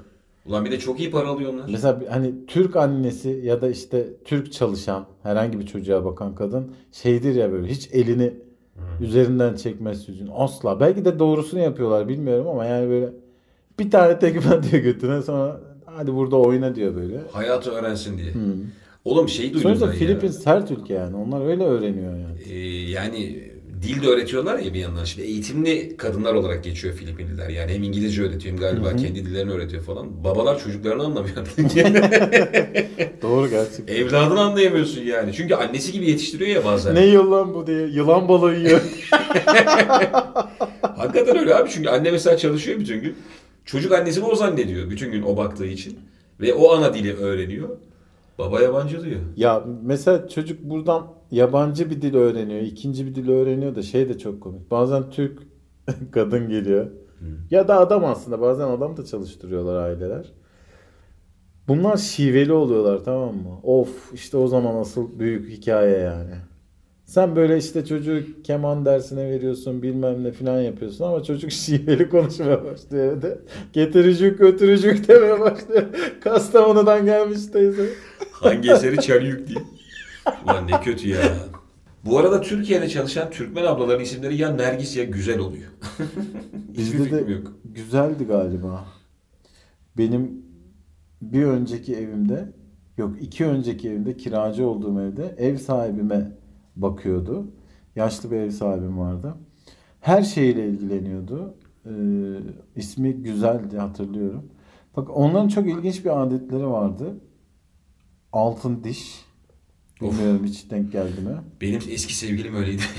Ulan 0.46 0.64
bir 0.64 0.70
de 0.70 0.78
çok 0.78 1.00
iyi 1.00 1.10
para 1.10 1.28
alıyor 1.28 1.52
onlar. 1.54 1.68
Mesela 1.70 2.00
hani 2.10 2.46
Türk 2.46 2.76
annesi 2.76 3.40
ya 3.44 3.60
da 3.60 3.70
işte 3.70 4.06
Türk 4.24 4.52
çalışan 4.52 5.06
herhangi 5.22 5.60
bir 5.60 5.66
çocuğa 5.66 6.04
bakan 6.04 6.34
kadın 6.34 6.74
şeydir 6.92 7.34
ya 7.34 7.52
böyle 7.52 7.68
hiç 7.68 7.88
elini 7.92 8.34
üzerinden 9.00 9.54
çekmez 9.54 10.06
çocuğun. 10.06 10.30
Asla. 10.34 10.80
Belki 10.80 11.04
de 11.04 11.18
doğrusunu 11.18 11.60
yapıyorlar 11.60 12.08
bilmiyorum 12.08 12.48
ama 12.48 12.64
yani 12.64 12.90
böyle 12.90 13.08
bir 13.78 13.90
tane 13.90 14.18
tekme 14.18 14.62
diyor 14.62 14.82
götüne 14.82 15.22
sonra 15.22 15.60
hadi 15.84 16.14
burada 16.14 16.36
oyna 16.36 16.74
diyor 16.74 16.96
böyle. 16.96 17.20
Hayatı 17.32 17.70
öğrensin 17.70 18.18
diye. 18.18 18.32
Hı. 18.32 18.54
Oğlum 19.04 19.28
şey 19.28 19.46
duydum 19.46 19.60
Sonuçta 19.60 19.86
ben 19.86 19.92
ya. 19.92 19.98
Filipin 19.98 20.28
sert 20.28 20.70
ülke 20.70 20.94
yani. 20.94 21.16
Onlar 21.16 21.46
öyle 21.46 21.64
öğreniyor 21.64 22.12
yani. 22.12 22.42
Ee, 22.50 22.90
yani 22.90 23.50
dil 23.82 24.02
de 24.02 24.06
öğretiyorlar 24.08 24.58
ya 24.58 24.74
bir 24.74 24.78
yandan. 24.78 25.04
Şimdi 25.04 25.26
eğitimli 25.26 25.96
kadınlar 25.96 26.34
olarak 26.34 26.64
geçiyor 26.64 26.94
Filipinliler. 26.94 27.48
Yani 27.48 27.72
hem 27.72 27.82
İngilizce 27.82 28.22
öğretiyor 28.22 28.54
hem 28.54 28.60
galiba 28.60 28.96
kendi 28.96 29.26
dillerini 29.26 29.52
öğretiyor 29.52 29.82
falan. 29.82 30.24
Babalar 30.24 30.58
çocuklarını 30.58 31.02
anlamıyor. 31.02 31.36
Doğru 33.22 33.50
gerçekten. 33.50 33.94
Evladını 33.94 34.40
anlayamıyorsun 34.40 35.02
yani. 35.02 35.32
Çünkü 35.32 35.54
annesi 35.54 35.92
gibi 35.92 36.10
yetiştiriyor 36.10 36.50
ya 36.50 36.64
bazen. 36.64 36.94
Ne 36.94 37.06
yılan 37.06 37.54
bu 37.54 37.66
diye. 37.66 37.86
Yılan 37.86 38.28
balığı 38.28 38.54
yiyor. 38.54 38.80
Hakikaten 40.82 41.38
öyle 41.38 41.54
abi. 41.54 41.70
Çünkü 41.70 41.88
anne 41.88 42.10
mesela 42.10 42.36
çalışıyor 42.36 42.80
bütün 42.80 43.00
gün. 43.00 43.16
Çocuk 43.64 43.92
annesini 43.92 44.24
o 44.24 44.34
zannediyor 44.34 44.90
bütün 44.90 45.12
gün 45.12 45.22
o 45.22 45.36
baktığı 45.36 45.66
için. 45.66 45.98
Ve 46.40 46.54
o 46.54 46.72
ana 46.72 46.94
dili 46.94 47.16
öğreniyor. 47.16 47.68
Baba 48.38 48.60
yabancı 48.60 49.04
diyor. 49.04 49.20
Ya 49.36 49.64
mesela 49.82 50.28
çocuk 50.28 50.62
buradan 50.62 51.06
yabancı 51.30 51.90
bir 51.90 52.02
dil 52.02 52.14
öğreniyor, 52.14 52.60
ikinci 52.60 53.06
bir 53.06 53.14
dil 53.14 53.28
öğreniyor 53.28 53.74
da 53.74 53.82
şey 53.82 54.08
de 54.08 54.18
çok 54.18 54.40
komik. 54.40 54.70
Bazen 54.70 55.10
Türk 55.10 55.42
kadın 56.12 56.48
geliyor. 56.48 56.90
Ya 57.50 57.68
da 57.68 57.78
adam 57.78 58.04
aslında 58.04 58.40
bazen 58.40 58.68
adam 58.68 58.96
da 58.96 59.04
çalıştırıyorlar 59.04 59.76
aileler. 59.76 60.32
Bunlar 61.68 61.96
şiveli 61.96 62.52
oluyorlar 62.52 63.04
tamam 63.04 63.34
mı? 63.34 63.60
Of 63.62 64.10
işte 64.14 64.36
o 64.36 64.48
zaman 64.48 64.74
asıl 64.74 65.18
büyük 65.18 65.50
hikaye 65.50 65.98
yani. 65.98 66.34
Sen 67.04 67.36
böyle 67.36 67.58
işte 67.58 67.84
çocuğu 67.84 68.20
keman 68.44 68.84
dersine 68.84 69.30
veriyorsun 69.30 69.82
bilmem 69.82 70.24
ne 70.24 70.32
falan 70.32 70.60
yapıyorsun 70.60 71.04
ama 71.04 71.22
çocuk 71.22 71.50
şiveli 71.52 72.08
konuşmaya 72.10 72.64
başlıyor 72.64 73.16
evde. 73.16 73.38
Getiricik 73.72 74.38
götürücük 74.38 75.08
demeye 75.08 75.40
başlıyor. 75.40 75.82
Kastamonu'dan 76.20 77.04
gelmiş 77.04 77.46
teyze. 77.46 77.86
Hangi 78.32 78.70
eseri 78.70 79.00
Çeliyük 79.00 79.48
diye. 79.48 79.58
Ulan 80.44 80.66
ne 80.66 80.80
kötü 80.80 81.08
ya. 81.08 81.22
Bu 82.04 82.18
arada 82.18 82.40
Türkiye'de 82.40 82.88
çalışan 82.88 83.30
Türkmen 83.30 83.64
ablaların 83.64 84.02
isimleri 84.02 84.36
ya 84.36 84.50
Nergis 84.50 84.96
ya 84.96 85.04
Güzel 85.04 85.38
oluyor. 85.38 85.70
Bizde 86.78 87.10
de 87.10 87.32
yok. 87.32 87.52
güzeldi 87.64 88.24
galiba. 88.26 88.84
Benim 89.98 90.42
bir 91.22 91.44
önceki 91.44 91.94
evimde 91.96 92.52
yok 92.96 93.22
iki 93.22 93.46
önceki 93.46 93.88
evimde 93.88 94.16
kiracı 94.16 94.66
olduğum 94.66 95.00
evde 95.00 95.34
ev 95.38 95.56
sahibime 95.56 96.32
bakıyordu. 96.76 97.46
Yaşlı 97.96 98.30
bir 98.30 98.36
ev 98.36 98.50
sahibim 98.50 98.98
vardı. 98.98 99.34
Her 100.00 100.22
şeyle 100.22 100.68
ilgileniyordu. 100.68 101.54
Ee, 101.86 101.90
ismi 102.76 103.12
güzeldi 103.12 103.78
hatırlıyorum. 103.78 104.44
Bak 104.96 105.16
onların 105.16 105.48
çok 105.48 105.66
ilginç 105.66 106.04
bir 106.04 106.22
adetleri 106.22 106.66
vardı. 106.66 107.14
Altın 108.32 108.84
diş. 108.84 109.24
Bilmiyorum 110.00 110.44
hiç 110.44 110.70
denk 110.70 110.92
geldi 110.92 111.20
mi? 111.20 111.36
Benim 111.60 111.80
eski 111.90 112.14
sevgilim 112.16 112.56
öyleydi. 112.56 112.82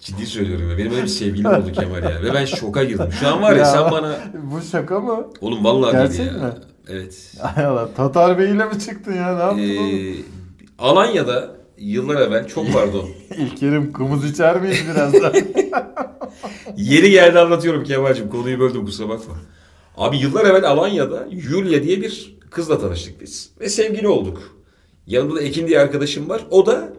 Ciddi 0.00 0.26
söylüyorum 0.26 0.70
ya. 0.70 0.78
Benim 0.78 0.92
öyle 0.92 1.02
bir 1.02 1.08
sevgilim 1.08 1.46
oldu 1.46 1.72
Kemal 1.72 2.02
ya. 2.02 2.22
Ve 2.22 2.34
ben 2.34 2.44
şoka 2.44 2.84
girdim. 2.84 3.08
Şu 3.20 3.28
an 3.28 3.42
var 3.42 3.52
ya, 3.52 3.58
Ya. 3.58 3.64
sen 3.64 3.90
bana... 3.90 4.18
Bu 4.52 4.62
şaka 4.62 5.00
mı? 5.00 5.26
Oğlum 5.40 5.64
vallahi 5.64 5.92
Gerçek 5.92 6.18
değil 6.18 6.32
ya. 6.32 6.38
mi? 6.46 6.52
Evet. 6.88 7.32
Ay 7.56 7.64
Allah 7.64 7.88
Tatar 7.94 8.38
Bey'le 8.38 8.52
mi 8.54 8.78
çıktın 8.86 9.12
ya? 9.12 9.34
Ne 9.36 9.42
yaptın 9.42 9.76
oğlum? 9.76 9.94
Ee, 9.98 10.14
Alanya'da 10.78 11.56
yıllar 11.78 12.20
evvel 12.20 12.48
çok 12.48 12.72
pardon. 12.72 13.08
İlkerim 13.38 13.92
kımız 13.92 14.30
içer 14.30 14.60
miyiz 14.60 14.82
birazdan? 14.94 15.32
Yeri 16.76 17.10
geldi 17.10 17.38
anlatıyorum 17.38 17.84
Kemal'cim. 17.84 18.28
Konuyu 18.28 18.60
böldüm 18.60 18.84
kusura 18.86 19.08
bakma. 19.08 19.34
Abi 19.96 20.16
yıllar 20.18 20.44
evvel 20.44 20.64
Alanya'da 20.64 21.26
Yulia 21.30 21.82
diye 21.82 22.00
bir 22.00 22.35
kızla 22.50 22.80
tanıştık 22.80 23.20
biz. 23.20 23.50
Ve 23.60 23.68
sevgili 23.68 24.08
olduk. 24.08 24.56
Yanımda 25.06 25.34
da 25.34 25.42
Ekin 25.42 25.66
diye 25.66 25.80
arkadaşım 25.80 26.28
var. 26.28 26.46
O 26.50 26.66
da 26.66 26.92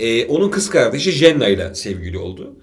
e, 0.00 0.26
onun 0.26 0.50
kız 0.50 0.70
kardeşi 0.70 1.12
Jenna 1.12 1.48
ile 1.48 1.74
sevgili 1.74 2.18
oldu. 2.18 2.54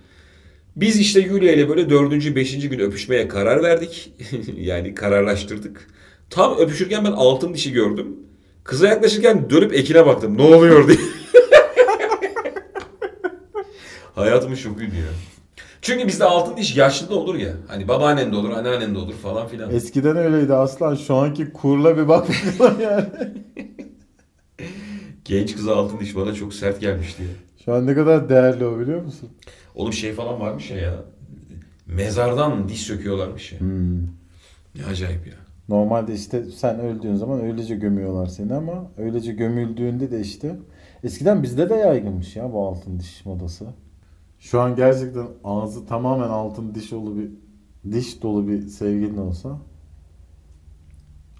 Biz 0.75 0.99
işte 0.99 1.19
Yulia 1.19 1.51
ile 1.51 1.69
böyle 1.69 1.89
dördüncü, 1.89 2.35
beşinci 2.35 2.69
gün 2.69 2.79
öpüşmeye 2.79 3.27
karar 3.27 3.63
verdik. 3.63 4.13
yani 4.57 4.95
kararlaştırdık. 4.95 5.87
Tam 6.29 6.57
öpüşürken 6.57 7.05
ben 7.05 7.11
altın 7.11 7.53
dişi 7.53 7.71
gördüm. 7.71 8.15
Kıza 8.63 8.87
yaklaşırken 8.87 9.49
dönüp 9.49 9.73
Ekin'e 9.73 10.05
baktım. 10.05 10.37
Ne 10.37 10.41
oluyor 10.41 10.87
diye. 10.87 10.97
Hayatımın 14.15 14.55
şokuydu 14.55 14.95
ya. 14.95 15.30
Çünkü 15.81 16.07
bizde 16.07 16.23
altın 16.23 16.57
diş 16.57 16.77
yaşlı 16.77 17.19
olur 17.19 17.35
ya. 17.35 17.53
Hani 17.67 17.87
babaannen 17.87 18.31
de 18.31 18.35
olur, 18.35 18.49
anneannen 18.49 18.95
de 18.95 18.97
olur 18.97 19.13
falan 19.13 19.47
filan. 19.47 19.71
Eskiden 19.71 20.17
öyleydi 20.17 20.53
aslan. 20.53 20.95
Şu 20.95 21.15
anki 21.15 21.53
kurla 21.53 21.97
bir 21.97 22.07
bak 22.07 22.27
bakalım 22.59 22.81
yani. 22.81 23.05
Genç 25.25 25.55
kıza 25.55 25.75
altın 25.75 25.99
diş 25.99 26.15
bana 26.15 26.33
çok 26.33 26.53
sert 26.53 26.81
gelmişti 26.81 27.23
ya. 27.23 27.29
Şu 27.65 27.73
an 27.73 27.87
ne 27.87 27.95
kadar 27.95 28.29
değerli 28.29 28.65
o 28.65 28.79
biliyor 28.79 29.01
musun? 29.01 29.29
Oğlum 29.75 29.93
şey 29.93 30.13
falan 30.13 30.39
varmış 30.39 30.71
ya 30.71 30.77
ya. 30.77 30.95
Mezardan 31.87 32.69
diş 32.69 32.81
söküyorlarmış 32.81 33.51
ya. 33.51 33.59
Ne 34.75 34.85
acayip 34.91 35.27
ya. 35.27 35.33
Normalde 35.69 36.13
işte 36.13 36.43
sen 36.43 36.79
öldüğün 36.79 37.15
zaman 37.15 37.41
öylece 37.41 37.75
gömüyorlar 37.75 38.25
seni 38.27 38.53
ama 38.53 38.91
öylece 38.97 39.33
gömüldüğünde 39.33 40.11
de 40.11 40.19
işte 40.19 40.55
eskiden 41.03 41.43
bizde 41.43 41.69
de 41.69 41.75
yaygınmış 41.75 42.35
ya 42.35 42.53
bu 42.53 42.67
altın 42.67 42.99
diş 42.99 43.25
modası. 43.25 43.65
Şu 44.41 44.61
an 44.61 44.75
gerçekten 44.75 45.27
ağzı 45.43 45.85
tamamen 45.85 46.29
altın 46.29 46.75
diş 46.75 46.91
dolu 46.91 47.17
bir 47.17 47.29
diş 47.91 48.21
dolu 48.21 48.47
bir 48.47 48.67
sevgilin 48.67 49.17
olsa 49.17 49.57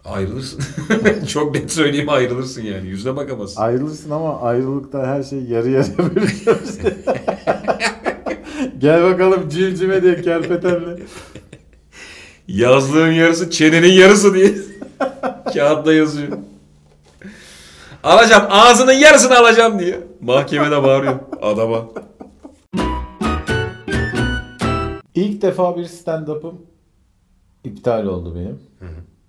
Ayrılırsın. 0.05 0.61
çok 1.27 1.55
net 1.55 1.71
söyleyeyim 1.71 2.09
ayrılırsın 2.09 2.61
yani. 2.61 2.87
Yüzüne 2.87 3.15
bakamazsın. 3.15 3.61
ayrılırsın 3.61 4.11
ama 4.11 4.41
ayrılıkta 4.41 5.07
her 5.07 5.23
şey 5.23 5.39
yarı 5.39 5.69
yarıya 5.69 5.97
bölüşüyoruz. 6.15 6.77
Gel 8.77 9.03
bakalım 9.03 9.49
cimcime 9.49 10.03
diye 10.03 10.21
kerpetenle. 10.21 10.99
Yazlığın 12.47 13.11
yarısı 13.11 13.49
çenenin 13.49 13.91
yarısı 13.93 14.33
diye. 14.33 14.53
Kağıtta 15.53 15.93
yazıyor. 15.93 16.37
Alacağım 18.03 18.43
ağzının 18.49 18.93
yarısını 18.93 19.37
alacağım 19.37 19.79
diye. 19.79 19.99
Mahkemede 20.21 20.83
bağırıyor 20.83 21.19
adama. 21.41 21.85
İlk 25.15 25.41
defa 25.41 25.77
bir 25.77 25.85
stand-up'ım 25.85 26.55
iptal 27.63 28.05
oldu 28.05 28.35
benim. 28.35 28.59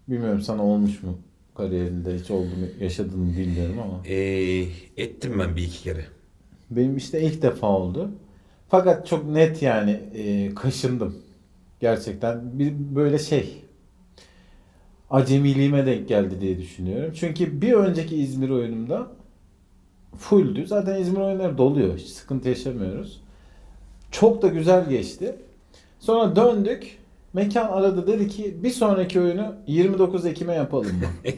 Bilmiyorum 0.08 0.40
sana 0.40 0.64
olmuş 0.64 1.02
mu 1.02 1.18
kariyerinde 1.54 2.14
hiç 2.18 2.30
oldu 2.30 2.46
mu 2.46 2.66
yaşadın 2.80 3.18
mı 3.20 3.36
bilmiyorum 3.36 3.76
ama. 3.78 4.06
Ee, 4.06 4.66
ettim 4.96 5.38
ben 5.38 5.56
bir 5.56 5.62
iki 5.62 5.82
kere. 5.82 6.04
Benim 6.70 6.96
işte 6.96 7.22
ilk 7.22 7.42
defa 7.42 7.66
oldu. 7.66 8.10
Fakat 8.68 9.06
çok 9.06 9.26
net 9.30 9.62
yani 9.62 9.90
e, 10.14 10.54
kaşındım. 10.54 11.16
Gerçekten 11.80 12.58
bir 12.58 12.72
böyle 12.94 13.18
şey 13.18 13.62
acemiliğime 15.10 15.86
denk 15.86 16.08
geldi 16.08 16.40
diye 16.40 16.58
düşünüyorum. 16.58 17.12
Çünkü 17.16 17.62
bir 17.62 17.72
önceki 17.72 18.16
İzmir 18.16 18.50
oyunumda 18.50 19.06
fulldü. 20.16 20.66
Zaten 20.66 21.00
İzmir 21.00 21.20
oyunları 21.20 21.58
doluyor. 21.58 21.98
Hiç 21.98 22.08
sıkıntı 22.08 22.48
yaşamıyoruz. 22.48 23.22
Çok 24.10 24.42
da 24.42 24.48
güzel 24.48 24.88
geçti. 24.88 25.36
Sonra 26.02 26.36
döndük. 26.36 26.98
Mekan 27.32 27.68
aradı 27.68 28.06
dedi 28.06 28.28
ki 28.28 28.56
bir 28.62 28.70
sonraki 28.70 29.20
oyunu 29.20 29.54
29 29.66 30.26
Ekim'e 30.26 30.54
yapalım 30.54 30.96
mı? 30.96 31.06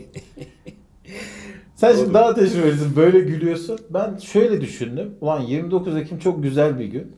Sen 1.75 1.93
şimdi 1.93 2.07
Doğru. 2.07 2.15
daha 2.15 2.35
tecrübelisin. 2.35 2.97
Böyle 2.97 3.21
gülüyorsun. 3.21 3.79
Ben 3.91 4.17
şöyle 4.17 4.61
düşündüm. 4.61 5.15
Ulan 5.21 5.41
29 5.41 5.97
Ekim 5.97 6.19
çok 6.19 6.43
güzel 6.43 6.79
bir 6.79 6.85
gün. 6.85 7.13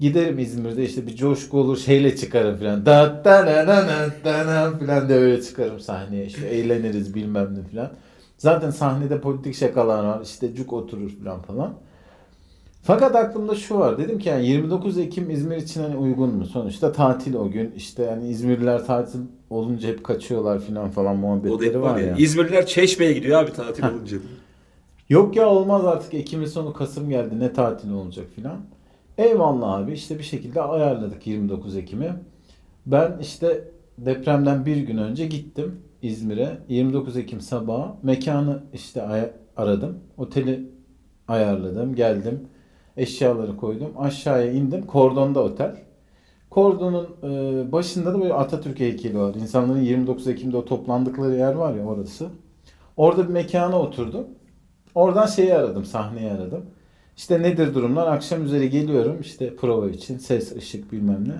Giderim 0.00 0.38
İzmir'de 0.38 0.84
işte 0.84 1.06
bir 1.06 1.16
coşku 1.16 1.58
olur 1.58 1.76
şeyle 1.76 2.16
çıkarım 2.16 2.56
filan. 2.56 2.86
Da 2.86 3.22
da 3.24 3.46
da 3.46 3.66
da 3.66 3.86
da 3.86 4.10
da 4.24 4.46
da 4.46 4.78
filan 4.78 5.08
de 5.08 5.14
öyle 5.14 5.42
çıkarım 5.42 5.80
sahneye. 5.80 6.26
İşte 6.26 6.46
eğleniriz 6.46 7.14
bilmem 7.14 7.54
ne 7.54 7.68
filan. 7.68 7.92
Zaten 8.38 8.70
sahnede 8.70 9.20
politik 9.20 9.54
şakalar 9.54 10.04
var. 10.04 10.20
İşte 10.24 10.54
cuk 10.54 10.72
oturur 10.72 11.10
filan 11.10 11.42
falan. 11.42 11.74
Fakat 12.82 13.16
aklımda 13.16 13.54
şu 13.54 13.78
var. 13.78 13.98
Dedim 13.98 14.18
ki 14.18 14.28
yani 14.28 14.46
29 14.46 14.98
Ekim 14.98 15.30
İzmir 15.30 15.56
için 15.56 15.82
hani 15.82 15.96
uygun 15.96 16.34
mu? 16.34 16.46
Sonuçta 16.46 16.92
tatil 16.92 17.34
o 17.34 17.50
gün. 17.50 17.72
İşte 17.76 18.02
yani 18.02 18.28
İzmirliler 18.28 18.86
tatil 18.86 19.20
olunca 19.50 19.88
hep 19.88 20.04
kaçıyorlar 20.04 20.58
falan 20.58 20.90
falan 20.90 21.16
muhabbetleri 21.16 21.82
var 21.82 21.90
var 21.90 21.98
ya. 21.98 22.06
ya. 22.06 22.16
İzmirliler 22.16 22.66
Çeşme'ye 22.66 23.12
gidiyor 23.12 23.42
abi 23.42 23.52
tatil 23.52 23.84
olunca. 23.84 24.16
Yok 25.08 25.36
ya 25.36 25.48
olmaz 25.48 25.84
artık 25.84 26.14
Ekim'in 26.14 26.46
sonu 26.46 26.72
Kasım 26.72 27.08
geldi 27.08 27.38
ne 27.38 27.52
tatil 27.52 27.92
olacak 27.92 28.26
filan. 28.36 28.60
Eyvallah 29.18 29.72
abi 29.72 29.92
işte 29.92 30.18
bir 30.18 30.24
şekilde 30.24 30.62
ayarladık 30.62 31.26
29 31.26 31.76
Ekim'i. 31.76 32.12
Ben 32.86 33.18
işte 33.20 33.64
depremden 33.98 34.66
bir 34.66 34.76
gün 34.76 34.96
önce 34.96 35.26
gittim 35.26 35.80
İzmir'e. 36.02 36.58
29 36.68 37.16
Ekim 37.16 37.40
sabahı 37.40 37.92
mekanı 38.02 38.62
işte 38.74 39.02
aradım. 39.56 39.98
Oteli 40.16 40.70
ayarladım 41.28 41.94
geldim. 41.94 42.40
Eşyaları 42.96 43.56
koydum. 43.56 43.92
Aşağıya 43.98 44.52
indim. 44.52 44.86
Kordonda 44.86 45.42
otel. 45.42 45.76
Kordonun 46.50 47.08
e, 47.22 47.72
başında 47.72 48.14
da 48.14 48.20
böyle 48.20 48.34
Atatürk 48.34 48.80
heykeli 48.80 49.18
var. 49.18 49.34
İnsanların 49.34 49.80
29 49.80 50.28
Ekim'de 50.28 50.56
o 50.56 50.64
toplandıkları 50.64 51.36
yer 51.36 51.54
var 51.54 51.74
ya 51.74 51.84
orası. 51.84 52.28
Orada 52.96 53.28
bir 53.28 53.32
mekana 53.32 53.78
oturdum. 53.78 54.26
Oradan 54.94 55.26
şeyi 55.26 55.54
aradım, 55.54 55.84
sahneyi 55.84 56.30
aradım. 56.30 56.66
İşte 57.16 57.42
nedir 57.42 57.74
durumlar? 57.74 58.06
Akşam 58.06 58.44
üzeri 58.44 58.70
geliyorum 58.70 59.20
işte 59.20 59.56
prova 59.56 59.90
için. 59.90 60.18
Ses, 60.18 60.56
ışık 60.56 60.92
bilmem 60.92 61.28
ne. 61.28 61.34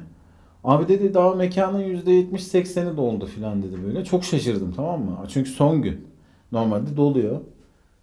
Abi 0.65 0.89
dedi 0.89 1.15
daha 1.15 1.35
mekanın 1.35 1.83
%70-80'i 1.83 2.97
doldu 2.97 3.27
filan 3.27 3.63
dedi 3.63 3.77
böyle. 3.87 4.05
Çok 4.05 4.25
şaşırdım 4.25 4.73
tamam 4.77 5.05
mı? 5.05 5.19
Çünkü 5.29 5.51
son 5.51 5.83
gün. 5.83 6.07
Normalde 6.53 6.97
doluyor. 6.97 7.41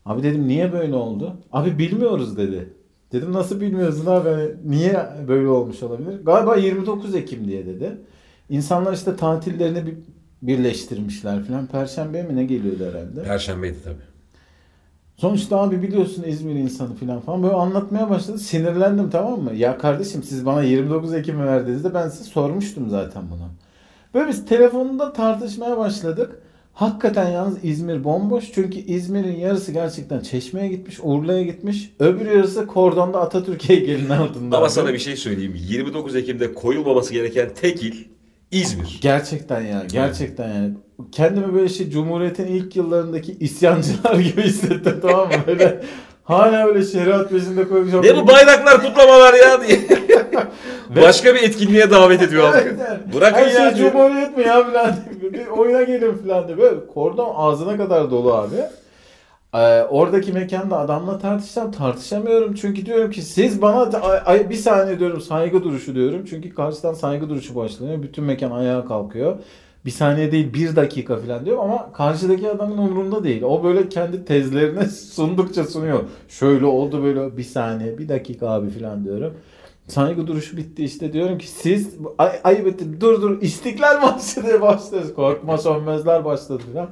Abi 0.06 0.24
dedim 0.24 0.48
niye 0.48 0.74
böyle 0.74 0.96
oldu? 0.96 1.38
Abi 1.52 1.78
bilmiyoruz 1.78 2.38
dedi. 2.38 2.74
Dedim 3.12 3.34
nasıl 3.34 3.62
bilmiyorsun 3.62 4.06
abi? 4.06 4.30
Hani 4.30 4.50
niye 4.66 5.10
böyle 5.28 5.48
olmuş 5.48 5.84
olabilir? 5.84 6.26
Galiba 6.26 6.56
29 6.56 7.16
Ekim 7.16 7.48
diye 7.48 7.66
dedi. 7.66 7.98
İnsanlar 8.50 8.94
işte 8.94 9.16
tatillerini 9.16 9.86
bir 9.86 9.96
birleştirmişler 10.42 11.44
filan. 11.44 11.66
Perşembe 11.66 12.24
mi 12.24 12.36
ne 12.36 12.44
geliyordu 12.44 12.86
herhalde? 12.94 13.24
Perşembeydi 13.24 13.78
tabii. 13.84 14.10
Sonuçta 15.18 15.58
abi 15.62 15.82
biliyorsun 15.82 16.24
İzmir 16.24 16.56
insanı 16.56 16.96
falan 16.96 17.20
falan 17.20 17.44
böyle 17.44 17.54
anlatmaya 17.54 18.10
başladı. 18.10 18.40
Sinirlendim 18.40 19.10
tamam 19.10 19.42
mı? 19.42 19.54
Ya 19.56 19.78
kardeşim 19.78 20.24
siz 20.24 20.46
bana 20.46 20.64
29 20.64 21.14
Ekim'i 21.14 21.46
verdiğinizde 21.46 21.94
ben 21.94 22.10
size 22.10 22.24
sormuştum 22.24 22.90
zaten 22.90 23.24
bunu. 23.32 23.48
Böyle 24.14 24.28
biz 24.30 24.46
telefonda 24.46 25.14
tartışmaya 25.14 25.78
başladık. 25.78 26.40
Hakikaten 26.74 27.30
yalnız 27.30 27.58
İzmir 27.64 28.04
bomboş. 28.04 28.52
Çünkü 28.54 28.80
İzmir'in 28.80 29.38
yarısı 29.38 29.72
gerçekten 29.72 30.20
Çeşme'ye 30.20 30.68
gitmiş, 30.68 31.00
Urla'ya 31.04 31.44
gitmiş. 31.44 31.92
Öbür 32.00 32.26
yarısı 32.26 32.68
kordonda 32.68 33.22
Atatürk 33.22 33.70
heykelinin 33.70 34.10
altında. 34.10 34.58
Ama 34.58 34.66
abi. 34.66 34.72
sana 34.74 34.94
bir 34.94 35.00
şey 35.00 35.16
söyleyeyim. 35.16 35.56
29 35.70 36.16
Ekim'de 36.16 36.54
koyulmaması 36.54 37.14
gereken 37.14 37.50
tek 37.62 37.84
il 37.84 37.94
İzmir. 38.52 39.00
Gerçekten 39.02 39.62
ya, 39.62 39.84
gerçekten 39.92 40.54
yani. 40.54 40.74
Kendimi 41.12 41.54
böyle 41.54 41.70
şey 41.70 41.90
Cumhuriyet'in 41.90 42.48
ilk 42.48 42.76
yıllarındaki 42.76 43.38
isyancılar 43.40 44.16
gibi 44.20 44.42
hissettim 44.42 45.00
tamam 45.02 45.28
mı? 45.28 45.34
Böyle 45.48 45.82
hala 46.30 46.68
öyle 46.68 46.84
şeriat 46.86 47.30
peşinde 47.30 47.68
koymuş. 47.68 47.94
Ne 47.94 48.18
bu 48.18 48.28
bayraklar 48.28 48.82
kutlamalar 48.82 49.34
ya 49.34 49.62
diye. 49.68 49.80
Başka 51.04 51.36
bir 51.36 51.44
etkinliğe 51.44 51.92
davet 51.92 52.22
ediyor 52.22 52.44
halkı. 52.44 52.78
Bırakın 53.16 53.38
Her 53.38 53.46
ya. 53.48 53.52
şey 53.70 53.80
diyor. 53.80 53.92
Cumhuriyet 53.92 54.38
mi 54.38 54.44
ya 54.44 54.64
filan 54.68 54.96
diye. 55.22 55.34
Bir 55.34 55.48
oyuna 55.48 55.84
gelin 55.84 56.18
filan 56.18 56.48
diye. 56.48 56.58
Böyle 56.58 56.88
kordon 56.94 57.34
ağzına 57.36 57.78
kadar 57.78 58.12
dolu 58.12 58.34
abi. 58.34 58.56
Ee, 59.54 59.84
oradaki 59.84 60.34
mekanda 60.34 60.78
adamla 60.80 61.20
tartışsam 61.20 61.72
tartışamıyorum. 61.72 62.54
Çünkü 62.56 62.86
diyorum 62.86 63.12
ki 63.12 63.22
siz 63.22 63.62
bana 63.62 63.92
bir 64.50 64.56
saniye 64.56 65.00
diyorum 65.00 65.22
saygı 65.22 65.64
duruşu 65.64 65.96
diyorum. 65.96 66.26
Çünkü 66.30 66.56
karşıdan 66.56 66.94
saygı 66.94 67.30
duruşu 67.30 67.56
başlanıyor. 67.56 68.04
Bütün 68.04 68.24
mekan 68.24 68.52
ayağa 68.52 68.86
kalkıyor. 68.86 69.36
Bir 69.90 69.94
saniye 69.94 70.32
değil 70.32 70.54
bir 70.54 70.76
dakika 70.76 71.18
falan 71.18 71.46
diyor 71.46 71.64
ama 71.64 71.94
karşıdaki 71.94 72.50
adamın 72.50 72.78
umurunda 72.78 73.24
değil. 73.24 73.42
O 73.42 73.64
böyle 73.64 73.90
kendi 73.90 74.26
tezlerini 74.26 74.86
sundukça 75.14 75.64
sunuyor. 75.64 76.00
Şöyle 76.28 76.66
oldu 76.66 77.04
böyle 77.04 77.38
bir 77.38 77.44
saniye 77.44 77.98
bir 77.98 78.10
dakika 78.10 78.50
abi 78.50 78.70
falan 78.70 79.04
diyorum. 79.04 79.34
Saygı 79.88 80.28
duruşu 80.28 80.58
bitti 80.58 80.84
işte 80.84 81.14
diyorum 81.14 81.38
ki 81.38 81.48
siz 81.48 81.96
ay, 82.18 82.32
ayıp 82.44 82.68
ettim 82.68 82.98
dur 83.02 83.22
dur 83.22 83.42
İstiklal 83.42 84.02
Marşı 84.02 84.44
diye 84.44 84.62
başlıyoruz. 84.62 85.14
Korkma 85.14 85.58
sönmezler 85.58 86.26
başladı 86.26 86.64
falan. 86.74 86.90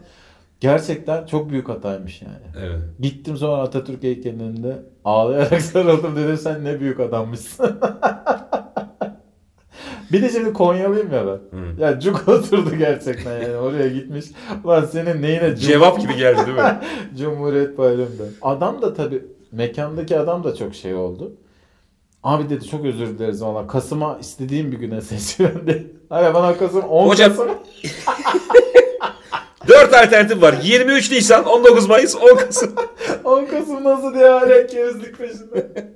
Gerçekten 0.59 1.25
çok 1.25 1.49
büyük 1.49 1.69
hataymış 1.69 2.21
yani. 2.21 2.65
Evet. 2.65 2.79
Gittim 2.99 3.37
sonra 3.37 3.61
Atatürk 3.61 4.03
heykelinin 4.03 4.43
önünde 4.43 4.83
ağlayarak 5.05 5.61
sarıldım 5.73 6.15
dedim 6.15 6.37
sen 6.37 6.65
ne 6.65 6.79
büyük 6.79 6.99
adammışsın. 6.99 7.79
Bir 10.11 10.21
de 10.21 10.29
şimdi 10.29 10.53
Konyalıyım 10.53 11.13
ya 11.13 11.27
ben. 11.27 11.57
Hı. 11.59 11.81
Ya 11.81 11.99
cuk 11.99 12.27
oturdu 12.27 12.75
gerçekten 12.77 13.41
yani 13.41 13.55
oraya 13.57 13.87
gitmiş. 13.87 14.25
Ulan 14.63 14.85
senin 14.85 15.21
neyine 15.21 15.49
cuk? 15.55 15.59
Cevap 15.63 16.01
gibi 16.01 16.15
geldi 16.15 16.41
değil 16.45 16.57
mi? 16.57 16.79
Cumhuriyet 17.17 17.77
Bayramı'nda. 17.77 18.23
Adam 18.41 18.81
da 18.81 18.93
tabi 18.93 19.25
mekandaki 19.51 20.19
adam 20.19 20.43
da 20.43 20.55
çok 20.55 20.75
şey 20.75 20.93
oldu. 20.95 21.31
Abi 22.23 22.49
dedi 22.49 22.67
çok 22.67 22.85
özür 22.85 23.07
dileriz 23.07 23.41
valla. 23.43 23.67
Kasım'a 23.67 24.17
istediğim 24.21 24.71
bir 24.71 24.77
güne 24.77 25.01
seçiyorum 25.01 25.61
dedi. 25.67 25.87
Hayır 26.09 26.33
bana 26.33 26.57
Kasım 26.57 26.81
10 26.81 27.07
Hocam- 27.09 27.29
Kasım. 27.29 27.47
Dört 29.67 29.93
alternatif 29.93 30.41
var. 30.41 30.55
23 30.63 31.11
Nisan, 31.11 31.45
19 31.45 31.87
Mayıs, 31.87 32.15
10 32.15 32.35
Kasım. 32.35 32.73
10 33.23 33.45
Kasım 33.45 33.83
nasıl 33.83 34.13
diye 34.13 34.27
hala 34.29 34.67
kerizlik 34.67 35.17
peşinde. 35.17 35.87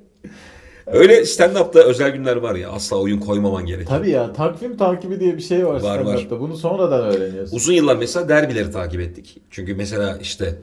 Öyle 0.93 1.25
stand-up'ta 1.25 1.80
özel 1.80 2.10
günler 2.12 2.36
var 2.36 2.56
ya 2.56 2.69
asla 2.69 2.97
oyun 2.97 3.19
koymaman 3.19 3.65
gerekiyor. 3.65 3.89
Tabii 3.99 4.10
ya 4.10 4.34
takvim 4.34 4.77
takibi 4.77 5.19
diye 5.19 5.38
bir 5.38 5.41
şey 5.41 5.65
var, 5.67 5.82
Var, 5.82 5.99
var. 5.99 6.15
stand-up'ta. 6.17 6.39
Bunu 6.39 6.58
sonradan 6.58 7.01
öğreniyorsun. 7.01 7.56
Uzun 7.58 7.73
yıllar 7.73 7.95
mesela 7.95 8.30
derbileri 8.30 8.71
takip 8.71 9.01
ettik. 9.01 9.41
Çünkü 9.49 9.75
mesela 9.75 10.17
işte 10.21 10.56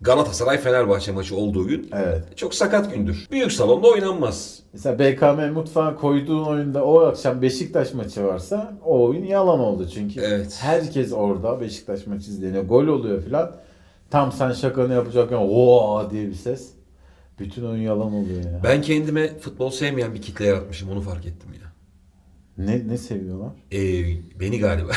Galatasaray 0.00 0.58
Fenerbahçe 0.58 1.12
maçı 1.12 1.36
olduğu 1.36 1.66
gün 1.66 1.90
Evet. 1.96 2.22
çok 2.36 2.54
sakat 2.54 2.94
gündür. 2.94 3.26
Büyük 3.30 3.52
salonda 3.52 3.88
oynanmaz. 3.88 4.58
Mesela 4.72 4.98
BKM 4.98 5.52
mutfağa 5.52 5.94
koyduğun 5.96 6.44
oyunda 6.44 6.84
o 6.84 7.00
akşam 7.00 7.42
Beşiktaş 7.42 7.94
maçı 7.94 8.24
varsa 8.24 8.72
o 8.84 9.02
oyun 9.04 9.24
yalan 9.24 9.60
oldu 9.60 9.88
çünkü. 9.94 10.20
Evet. 10.20 10.58
Herkes 10.60 11.12
orada 11.12 11.60
Beşiktaş 11.60 12.06
maçı 12.06 12.30
izleniyor. 12.30 12.64
Gol 12.64 12.86
oluyor 12.86 13.22
filan. 13.22 13.50
Tam 14.10 14.32
sen 14.32 14.52
şakanı 14.52 14.92
yapacakken 14.94 15.36
ooo 15.36 16.10
diye 16.10 16.28
bir 16.28 16.34
ses. 16.34 16.68
Bütün 17.38 17.64
oyun 17.64 17.82
yalan 17.82 18.12
oluyor 18.14 18.44
ya. 18.44 18.60
Ben 18.64 18.82
kendime 18.82 19.38
futbol 19.38 19.70
sevmeyen 19.70 20.14
bir 20.14 20.22
kitle 20.22 20.44
yaratmışım 20.46 20.90
onu 20.90 21.00
fark 21.00 21.26
ettim 21.26 21.50
ya. 21.62 21.64
Ne 22.58 22.88
ne 22.88 22.98
seviyorlar? 22.98 23.50
Ee, 23.72 24.04
beni 24.40 24.58
galiba. 24.58 24.90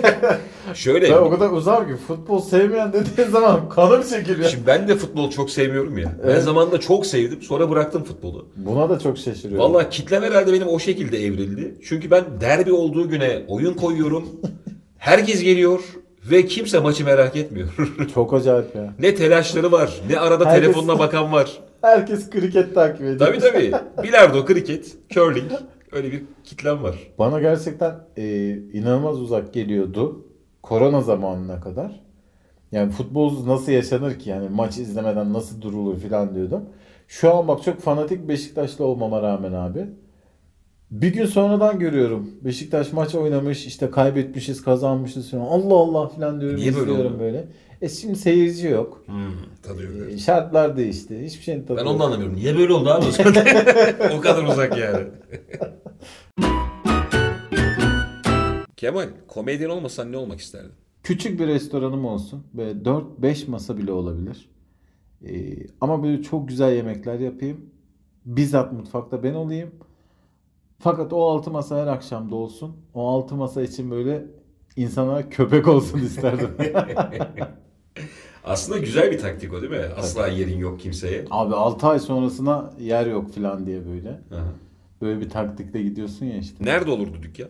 Şöyle. 0.74 1.10
Ben 1.10 1.16
o 1.16 1.30
kadar 1.30 1.50
uzak 1.50 1.88
ki 1.88 1.96
futbol 1.96 2.40
sevmeyen 2.40 2.92
dediğin 2.92 3.28
zaman 3.28 3.68
kanım 3.68 4.02
çekiliyor. 4.10 4.48
Şimdi 4.48 4.66
ben 4.66 4.88
de 4.88 4.96
futbol 4.96 5.30
çok 5.30 5.50
sevmiyorum 5.50 5.98
ya. 5.98 6.12
Ben 6.24 6.28
Evet. 6.28 6.42
zamanında 6.42 6.80
çok 6.80 7.06
sevdim. 7.06 7.42
Sonra 7.42 7.70
bıraktım 7.70 8.04
futbolu. 8.04 8.48
Buna 8.56 8.90
da 8.90 8.98
çok 8.98 9.18
şaşırıyorum. 9.18 9.58
Vallahi 9.74 9.90
kitlem 9.90 10.22
herhalde 10.22 10.52
benim 10.52 10.68
o 10.68 10.78
şekilde 10.78 11.24
evrildi. 11.24 11.74
Çünkü 11.84 12.10
ben 12.10 12.24
derbi 12.40 12.72
olduğu 12.72 13.08
güne 13.08 13.42
oyun 13.48 13.74
koyuyorum. 13.74 14.28
Herkes 14.98 15.42
geliyor 15.42 15.80
ve 16.30 16.46
kimse 16.46 16.78
maçı 16.78 17.04
merak 17.04 17.36
etmiyor. 17.36 17.68
Çok 18.14 18.34
acayip 18.34 18.74
ya. 18.74 18.94
ne 18.98 19.14
telaşları 19.14 19.72
var, 19.72 20.00
ne 20.10 20.18
arada 20.18 20.44
Herkes- 20.46 20.72
telefonla 20.72 20.98
bakan 20.98 21.32
var. 21.32 21.58
Herkes 21.82 22.30
kriket 22.30 22.74
takip 22.74 23.00
ediyor. 23.00 23.18
Tabii 23.18 23.38
tabii. 23.38 23.72
Bilardo, 24.02 24.44
kriket, 24.44 24.96
curling 25.10 25.52
öyle 25.92 26.12
bir 26.12 26.22
kitlem 26.44 26.82
var. 26.82 26.96
Bana 27.18 27.40
gerçekten 27.40 27.94
e, 28.16 28.48
inanılmaz 28.72 29.20
uzak 29.20 29.54
geliyordu. 29.54 30.26
Korona 30.62 31.00
zamanına 31.00 31.60
kadar. 31.60 32.00
Yani 32.72 32.92
futbolsuz 32.92 33.46
nasıl 33.46 33.72
yaşanır 33.72 34.18
ki? 34.18 34.30
Yani 34.30 34.48
maç 34.48 34.78
izlemeden 34.78 35.32
nasıl 35.32 35.60
durulur 35.60 35.96
falan 36.00 36.34
diyordum. 36.34 36.64
Şu 37.08 37.34
an 37.34 37.48
bak 37.48 37.62
çok 37.62 37.80
fanatik 37.80 38.28
Beşiktaşlı 38.28 38.84
olmama 38.84 39.22
rağmen 39.22 39.52
abi. 39.52 39.86
Bir 40.92 41.08
gün 41.12 41.26
sonradan 41.26 41.78
görüyorum. 41.78 42.30
Beşiktaş 42.44 42.92
maç 42.92 43.14
oynamış, 43.14 43.66
işte 43.66 43.90
kaybetmişiz, 43.90 44.62
kazanmışız 44.62 45.30
falan. 45.30 45.42
Allah 45.42 45.74
Allah 45.74 46.08
falan 46.08 46.40
diyorum, 46.40 46.56
Niye 46.56 46.74
böyle 46.74 46.80
izliyorum 46.90 47.12
oldu? 47.14 47.20
böyle. 47.20 47.48
E 47.82 47.88
şimdi 47.88 48.16
seyirci 48.18 48.66
yok. 48.68 49.02
Hmm, 49.06 49.32
tadı 49.62 50.10
E, 50.10 50.18
şartlar 50.18 50.76
değişti. 50.76 51.22
Hiçbir 51.24 51.42
şeyin 51.42 51.62
tadı 51.66 51.78
Ben 51.80 51.86
onu 51.86 51.98
da 51.98 52.04
anlamıyorum. 52.04 52.36
Niye 52.36 52.58
böyle 52.58 52.72
oldu 52.72 52.90
abi? 52.90 53.04
o 54.18 54.20
kadar 54.20 54.42
uzak 54.44 54.78
yani. 54.78 55.06
Kemal, 58.76 59.08
komedyen 59.28 59.68
olmasan 59.68 60.12
ne 60.12 60.16
olmak 60.16 60.40
isterdin? 60.40 60.72
Küçük 61.02 61.40
bir 61.40 61.46
restoranım 61.46 62.04
olsun. 62.04 62.46
Böyle 62.54 62.70
4-5 62.80 63.50
masa 63.50 63.78
bile 63.78 63.92
olabilir. 63.92 64.48
Ee, 65.26 65.56
ama 65.80 66.02
böyle 66.02 66.22
çok 66.22 66.48
güzel 66.48 66.72
yemekler 66.76 67.18
yapayım. 67.18 67.60
Bizzat 68.26 68.72
mutfakta 68.72 69.22
ben 69.22 69.34
olayım. 69.34 69.70
Fakat 70.82 71.12
o 71.12 71.30
altı 71.30 71.50
masa 71.50 71.76
her 71.82 71.86
akşam 71.86 72.30
da 72.30 72.34
olsun. 72.34 72.76
O 72.94 73.08
altı 73.08 73.34
masa 73.34 73.62
için 73.62 73.90
böyle 73.90 74.24
insanlara 74.76 75.28
köpek 75.28 75.68
olsun 75.68 75.98
isterdim. 76.04 76.50
Aslında 78.44 78.78
güzel 78.78 79.10
bir 79.10 79.18
taktik 79.18 79.52
o 79.54 79.60
değil 79.62 79.72
mi? 79.72 79.86
Asla 79.96 80.28
yerin 80.28 80.58
yok 80.58 80.80
kimseye. 80.80 81.24
Abi 81.30 81.54
6 81.54 81.86
ay 81.86 81.98
sonrasına 81.98 82.72
yer 82.80 83.06
yok 83.06 83.34
falan 83.34 83.66
diye 83.66 83.86
böyle. 83.86 84.08
Aha. 84.10 84.44
Böyle 85.02 85.20
bir 85.20 85.30
taktikle 85.30 85.82
gidiyorsun 85.82 86.26
ya 86.26 86.36
işte. 86.36 86.64
Nerede 86.64 86.90
olurdu 86.90 87.16
dükkan? 87.22 87.48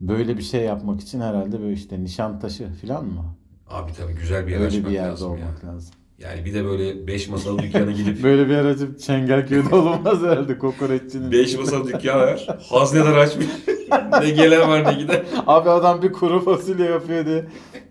Böyle 0.00 0.36
bir 0.38 0.42
şey 0.42 0.64
yapmak 0.64 1.00
için 1.00 1.20
herhalde 1.20 1.60
böyle 1.60 1.72
işte 1.72 2.02
Nişantaşı 2.04 2.68
falan 2.86 3.04
mı? 3.04 3.24
Abi 3.70 3.92
tabii 3.92 4.12
güzel 4.14 4.46
bir 4.46 4.50
yer 4.52 4.58
Öyle 4.58 4.66
açmak 4.68 4.86
bir 4.86 4.90
yerde 4.90 5.08
lazım 5.10 5.36
ya. 5.36 5.44
olmak 5.46 5.64
lazım. 5.64 5.94
Yani 6.24 6.44
bir 6.44 6.54
de 6.54 6.64
böyle 6.64 7.06
5 7.06 7.28
masalı 7.28 7.58
dükkana 7.58 7.90
gidip 7.90 8.22
Böyle 8.22 8.46
bir 8.46 8.52
yer 8.52 8.64
açıp 8.64 9.00
Çengelköy'de 9.00 9.74
olmaz 9.74 10.22
herhalde 10.22 10.58
kokoreççinin. 10.58 11.32
5 11.32 11.58
masalı 11.58 11.88
dükkan 11.88 12.20
var. 12.20 12.58
Haznedar 12.68 13.16
açmış. 13.16 13.46
ne 14.20 14.30
gelen 14.30 14.68
var 14.68 14.84
ne 14.84 15.02
giden. 15.02 15.24
Abi 15.46 15.70
adam 15.70 16.02
bir 16.02 16.12
kuru 16.12 16.44
fasulye 16.44 16.90
yapıyor 16.90 17.26
diye. 17.26 17.44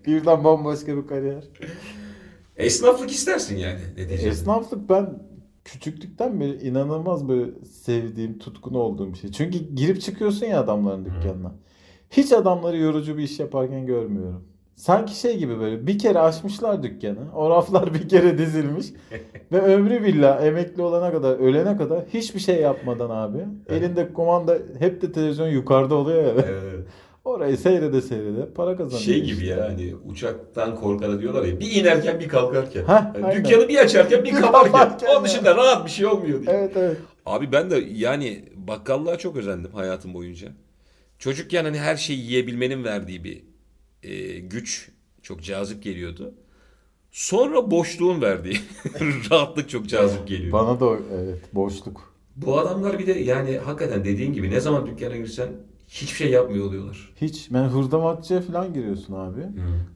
Birden 0.08 0.44
bambaşka 0.44 0.98
bir 0.98 1.08
kariyer. 1.08 1.44
Esnaflık 2.58 3.12
istersin 3.12 3.58
yani. 3.58 3.80
Ne 3.98 4.10
diyeceğim? 4.10 4.32
Esnaflık 4.32 4.90
ben 4.90 5.24
küçüklükten 5.66 6.40
beri 6.40 6.68
inanılmaz 6.68 7.28
böyle 7.30 7.52
sevdiğim, 7.66 8.40
tutkun 8.40 8.74
olduğum 8.74 9.14
bir 9.14 9.18
şey. 9.18 9.32
Çünkü 9.32 9.76
girip 9.76 10.02
çıkıyorsun 10.02 10.46
ya 10.46 10.60
adamların 10.60 11.06
dükkanına. 11.06 11.56
Hiç 12.12 12.32
adamları 12.32 12.78
yorucu 12.78 13.18
bir 13.18 13.24
iş 13.24 13.40
yaparken 13.40 13.86
görmüyorum. 13.86 14.51
Sanki 14.76 15.20
şey 15.20 15.38
gibi 15.38 15.60
böyle 15.60 15.88
bir 15.88 16.00
kere 16.00 16.20
açmışlar 16.20 16.84
dükkanı. 16.84 17.20
O 17.36 17.50
raflar 17.50 17.94
bir 17.94 18.10
kere 18.10 18.38
dizilmiş. 18.38 18.86
ve 19.52 19.62
ömrü 19.62 20.04
billah 20.04 20.46
emekli 20.46 20.82
olana 20.82 21.12
kadar, 21.12 21.40
ölene 21.40 21.78
kadar 21.78 22.00
hiçbir 22.14 22.40
şey 22.40 22.62
yapmadan 22.62 23.10
abi. 23.10 23.38
Elinde 23.70 24.14
kumanda 24.14 24.58
hep 24.80 25.02
de 25.02 25.12
televizyon 25.12 25.48
yukarıda 25.48 25.96
oluyor 25.96 26.24
ya. 26.24 26.32
Evet. 26.48 26.86
Orayı 27.26 27.58
seyrede 27.58 28.02
seyrede 28.02 28.54
para 28.56 28.78
kazanıyor. 28.78 29.00
Şey 29.02 29.22
gibi 29.24 29.32
işte. 29.34 29.46
ya 29.46 29.64
hani 29.70 29.96
uçaktan 30.06 30.76
korkana 30.76 31.22
diyorlar 31.22 31.44
ya 31.46 31.60
bir 31.60 31.72
inerken 31.72 32.20
bir 32.20 32.28
kalkarken. 32.28 32.82
Heh, 32.82 32.88
Yani 32.88 33.26
aynen. 33.26 33.46
dükkanı 33.46 33.68
bir 33.70 33.78
açarken 33.78 34.24
bir 34.24 34.32
kaparken. 34.42 35.08
Onun 35.16 35.26
dışında 35.26 35.56
rahat 35.56 35.86
bir 35.86 35.92
şey 35.92 36.06
olmuyor 36.06 36.42
diye. 36.46 36.56
Evet 36.56 36.72
evet. 36.76 36.98
Abi 37.26 37.52
ben 37.52 37.72
de 37.72 37.84
yani 37.92 38.46
bakkallığa 38.56 39.18
çok 39.18 39.36
özendim 39.36 39.72
hayatım 39.74 40.14
boyunca. 40.14 40.48
Çocukken 41.20 41.64
hani 41.64 41.80
her 41.80 41.96
şeyi 41.96 42.20
yiyebilmenin 42.20 42.84
verdiği 42.84 43.24
bir 43.24 43.44
e, 44.04 44.40
güç 44.40 44.92
çok 45.22 45.44
cazip 45.44 45.84
geliyordu. 45.84 46.34
Sonra 47.12 47.72
boşluğun 47.72 48.22
verdiği 48.22 48.58
rahatlık 49.32 49.70
çok 49.70 49.90
cazip 49.90 50.28
geliyor. 50.28 50.52
Bana 50.54 50.80
da 50.80 50.98
evet 51.14 51.56
boşluk. 51.56 52.14
Bu 52.36 52.60
adamlar 52.60 53.00
bir 53.00 53.08
de 53.08 53.12
yani 53.12 53.58
hakikaten 53.58 54.06
dediğin 54.06 54.34
gibi 54.34 54.52
ne 54.52 54.60
zaman 54.60 54.88
dükkana 54.88 55.18
girsen 55.18 55.50
hiçbir 55.88 56.16
şey 56.18 56.32
yapmıyor 56.32 56.66
oluyorlar. 56.66 57.14
Hiç. 57.22 57.48
Ben 57.52 57.64
hurdavatçıya 57.68 58.42
falan 58.42 58.74
giriyorsun 58.74 59.14
abi. 59.14 59.42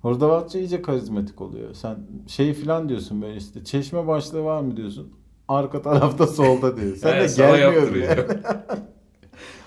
Hurdavatçı 0.02 0.58
iyice 0.58 0.82
karizmatik 0.82 1.42
oluyor. 1.42 1.74
Sen 1.74 1.98
şey 2.28 2.54
falan 2.54 2.90
diyorsun 2.90 3.22
böyle 3.22 3.38
işte 3.38 3.64
çeşme 3.64 4.08
başlığı 4.08 4.44
var 4.44 4.62
mı 4.62 4.78
diyorsun. 4.78 5.14
Arka 5.48 5.82
tarafta 5.82 6.28
solda 6.38 6.78
diyor. 6.78 6.96
Sen 6.96 7.16
He, 7.16 7.22
de 7.30 7.34
gelmiyor. 7.38 8.26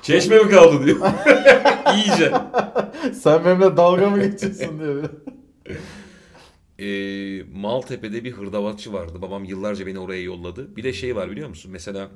Çeşme 0.08 0.38
mi 0.38 0.50
kaldı 0.50 0.86
diyor. 0.86 0.96
İyice. 1.96 2.32
Sen 3.14 3.44
benimle 3.44 3.76
dalga 3.76 4.10
mı 4.10 4.22
geçiyorsun 4.22 4.78
diyor. 4.80 5.08
e, 6.78 7.42
Maltepe'de 7.60 8.24
bir 8.24 8.32
hırdavatçı 8.32 8.92
vardı. 8.92 9.22
Babam 9.22 9.44
yıllarca 9.44 9.86
beni 9.86 9.98
oraya 9.98 10.22
yolladı. 10.22 10.76
Bir 10.76 10.84
de 10.84 10.92
şey 10.92 11.16
var 11.16 11.30
biliyor 11.30 11.48
musun? 11.48 11.70
Mesela 11.72 12.08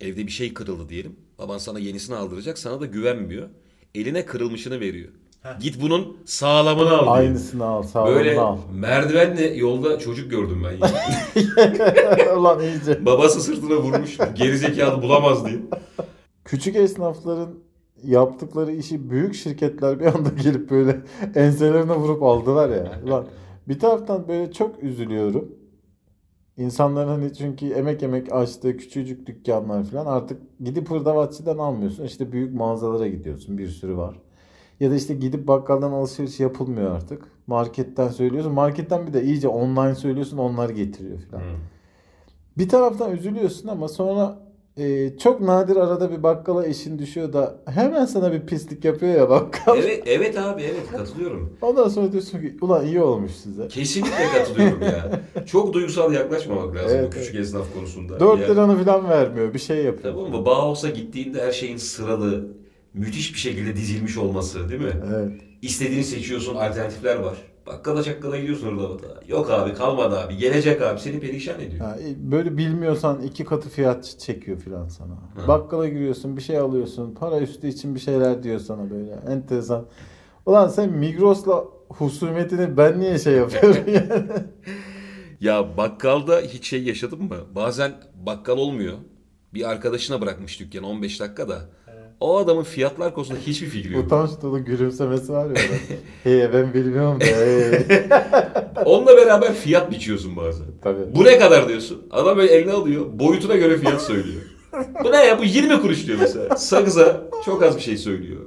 evde 0.00 0.26
bir 0.26 0.32
şey 0.32 0.54
kırıldı 0.54 0.88
diyelim. 0.88 1.16
Baban 1.38 1.58
sana 1.58 1.78
yenisini 1.78 2.16
aldıracak. 2.16 2.58
Sana 2.58 2.80
da 2.80 2.86
güvenmiyor. 2.86 3.48
Eline 3.94 4.26
kırılmışını 4.26 4.80
veriyor. 4.80 5.08
Git 5.60 5.80
bunun 5.80 6.16
sağlamını 6.24 6.90
al 6.90 7.04
diyor. 7.04 7.16
Aynısını 7.16 7.64
al 7.64 7.82
sağlamını 7.82 8.16
Böyle 8.16 8.40
al. 8.40 8.58
merdivenle 8.74 9.46
yolda 9.54 9.98
çocuk 9.98 10.30
gördüm 10.30 10.64
ben. 10.64 10.72
Yani. 10.72 12.30
Ulan 12.36 12.60
iyice. 12.60 13.06
Babası 13.06 13.40
sırtına 13.40 13.76
vurmuş. 13.76 14.16
Gerizekalı 14.34 15.02
bulamaz 15.02 15.46
diye. 15.46 15.58
Küçük 16.44 16.76
esnafların 16.76 17.54
yaptıkları 18.02 18.72
işi 18.72 19.10
büyük 19.10 19.34
şirketler 19.34 20.00
bir 20.00 20.06
anda 20.06 20.28
gelip 20.42 20.70
böyle 20.70 21.00
enselerine 21.34 21.94
vurup 21.94 22.22
aldılar 22.22 22.70
ya. 22.70 23.00
Ulan 23.06 23.26
bir 23.68 23.78
taraftan 23.78 24.28
böyle 24.28 24.52
çok 24.52 24.82
üzülüyorum. 24.82 25.54
İnsanların 26.56 27.08
hani 27.08 27.34
çünkü 27.34 27.66
emek 27.66 28.02
emek 28.02 28.32
açtığı 28.32 28.76
küçücük 28.76 29.26
dükkanlar 29.26 29.84
falan 29.84 30.06
artık 30.06 30.42
gidip 30.60 30.90
hırdavatçıdan 30.90 31.58
almıyorsun. 31.58 32.04
İşte 32.04 32.32
büyük 32.32 32.54
mağazalara 32.54 33.08
gidiyorsun. 33.08 33.58
Bir 33.58 33.68
sürü 33.68 33.96
var. 33.96 34.20
Ya 34.80 34.90
da 34.90 34.94
işte 34.94 35.14
gidip 35.14 35.48
bakkaldan 35.48 35.92
alışveriş 35.92 36.40
yapılmıyor 36.40 36.90
artık. 36.90 37.22
Marketten 37.46 38.08
söylüyorsun. 38.08 38.52
Marketten 38.52 39.06
bir 39.06 39.12
de 39.12 39.22
iyice 39.22 39.48
online 39.48 39.94
söylüyorsun. 39.94 40.38
Onlar 40.38 40.68
getiriyor 40.70 41.18
falan. 41.20 41.44
Bir 42.58 42.68
taraftan 42.68 43.12
üzülüyorsun 43.12 43.68
ama 43.68 43.88
sonra 43.88 44.43
e, 44.78 45.18
çok 45.18 45.40
nadir 45.40 45.76
arada 45.76 46.10
bir 46.10 46.22
bakkala 46.22 46.66
işin 46.66 46.98
düşüyor 46.98 47.32
da 47.32 47.56
hemen 47.66 48.04
sana 48.04 48.32
bir 48.32 48.40
pislik 48.46 48.84
yapıyor 48.84 49.14
ya 49.14 49.30
bakkal. 49.30 49.78
Evet, 49.78 50.02
evet 50.06 50.38
abi 50.38 50.62
evet 50.62 50.90
katılıyorum. 50.96 51.56
Ondan 51.62 51.88
sonra 51.88 52.12
diyorsun 52.12 52.40
ki 52.40 52.56
ulan 52.60 52.86
iyi 52.86 53.00
olmuş 53.00 53.32
size. 53.32 53.68
Kesinlikle 53.68 54.26
katılıyorum 54.38 54.82
ya. 54.82 55.20
Çok 55.46 55.72
duygusal 55.72 56.12
yaklaşmamak 56.12 56.74
lazım 56.76 56.98
Evet, 56.98 57.06
bu 57.06 57.10
küçük 57.18 57.34
esnaf 57.34 57.74
konusunda. 57.74 58.20
4 58.20 58.40
Yani- 58.40 58.52
liranı 58.52 58.84
falan 58.84 59.08
vermiyor 59.08 59.54
bir 59.54 59.58
şey 59.58 59.84
yapıyor. 59.84 60.14
Tamam 60.14 60.30
mı? 60.30 60.46
Bauhaus'a 60.46 60.90
gittiğinde 60.90 61.42
her 61.42 61.52
şeyin 61.52 61.76
sıralı, 61.76 62.46
müthiş 62.94 63.34
bir 63.34 63.38
şekilde 63.38 63.76
dizilmiş 63.76 64.18
olması 64.18 64.68
değil 64.68 64.80
mi? 64.80 64.92
Evet. 65.14 65.32
İstediğini 65.62 66.04
seçiyorsun, 66.04 66.54
alternatifler 66.54 67.16
var. 67.16 67.34
Bakkala 67.66 68.02
çakkala 68.02 68.38
gidiyorsun 68.38 68.66
orada 68.66 68.88
orada. 68.88 69.06
Yok 69.28 69.50
abi 69.50 69.74
kalmadı 69.74 70.18
abi. 70.18 70.36
Gelecek 70.36 70.82
abi 70.82 71.00
seni 71.00 71.20
perişan 71.20 71.60
ediyor. 71.60 71.86
Ha, 71.86 71.96
e, 72.00 72.30
böyle 72.32 72.56
bilmiyorsan 72.56 73.22
iki 73.22 73.44
katı 73.44 73.68
fiyat 73.68 74.16
çekiyor 74.18 74.58
filan 74.58 74.88
sana. 74.88 75.12
Hı. 75.12 75.48
Bakkala 75.48 75.88
giriyorsun 75.88 76.36
bir 76.36 76.42
şey 76.42 76.58
alıyorsun. 76.58 77.14
Para 77.14 77.38
üstü 77.38 77.66
için 77.68 77.94
bir 77.94 78.00
şeyler 78.00 78.42
diyor 78.42 78.58
sana 78.60 78.90
böyle. 78.90 79.18
Enteresan. 79.28 79.86
Ulan 80.46 80.68
sen 80.68 80.90
Migros'la 80.90 81.64
husumetini 81.88 82.76
ben 82.76 83.00
niye 83.00 83.18
şey 83.18 83.32
yapıyorum 83.34 83.84
yani? 83.86 84.24
Ya 85.40 85.76
bakkalda 85.76 86.40
hiç 86.40 86.66
şey 86.68 86.82
yaşadın 86.82 87.22
mı? 87.22 87.36
Bazen 87.54 87.92
bakkal 88.26 88.58
olmuyor. 88.58 88.94
Bir 89.54 89.70
arkadaşına 89.70 90.20
bırakmış 90.20 90.60
dükkanı 90.60 90.86
15 90.86 91.20
dakikada. 91.20 91.58
O 92.20 92.38
adamın 92.38 92.62
fiyatlar 92.62 93.14
konusunda 93.14 93.40
hiçbir 93.46 93.66
fikri 93.66 93.92
yok. 93.92 94.04
Utanç 94.04 94.30
dolu 94.42 94.64
gülümsemesi 94.64 95.32
var 95.32 95.46
ya. 95.46 95.62
hey 96.24 96.52
ben 96.52 96.74
bilmiyorum 96.74 97.20
da. 97.20 97.24
Hey. 97.24 97.86
Onunla 98.84 99.16
beraber 99.16 99.54
fiyat 99.54 99.90
biçiyorsun 99.90 100.36
bazen. 100.36 100.66
Tabii. 100.82 101.14
Bu 101.14 101.24
ne 101.24 101.38
kadar 101.38 101.68
diyorsun? 101.68 102.02
Adam 102.10 102.36
böyle 102.36 102.52
eline 102.52 102.72
alıyor. 102.72 103.06
Boyutuna 103.12 103.56
göre 103.56 103.78
fiyat 103.78 104.02
söylüyor. 104.02 104.42
Bu 105.04 105.12
ne 105.12 105.24
ya? 105.26 105.38
Bu 105.38 105.44
20 105.44 105.80
kuruş 105.80 106.06
diyor 106.06 106.18
mesela. 106.20 106.56
Sakıza 106.56 107.22
çok 107.44 107.62
az 107.62 107.76
bir 107.76 107.82
şey 107.82 107.96
söylüyor. 107.96 108.40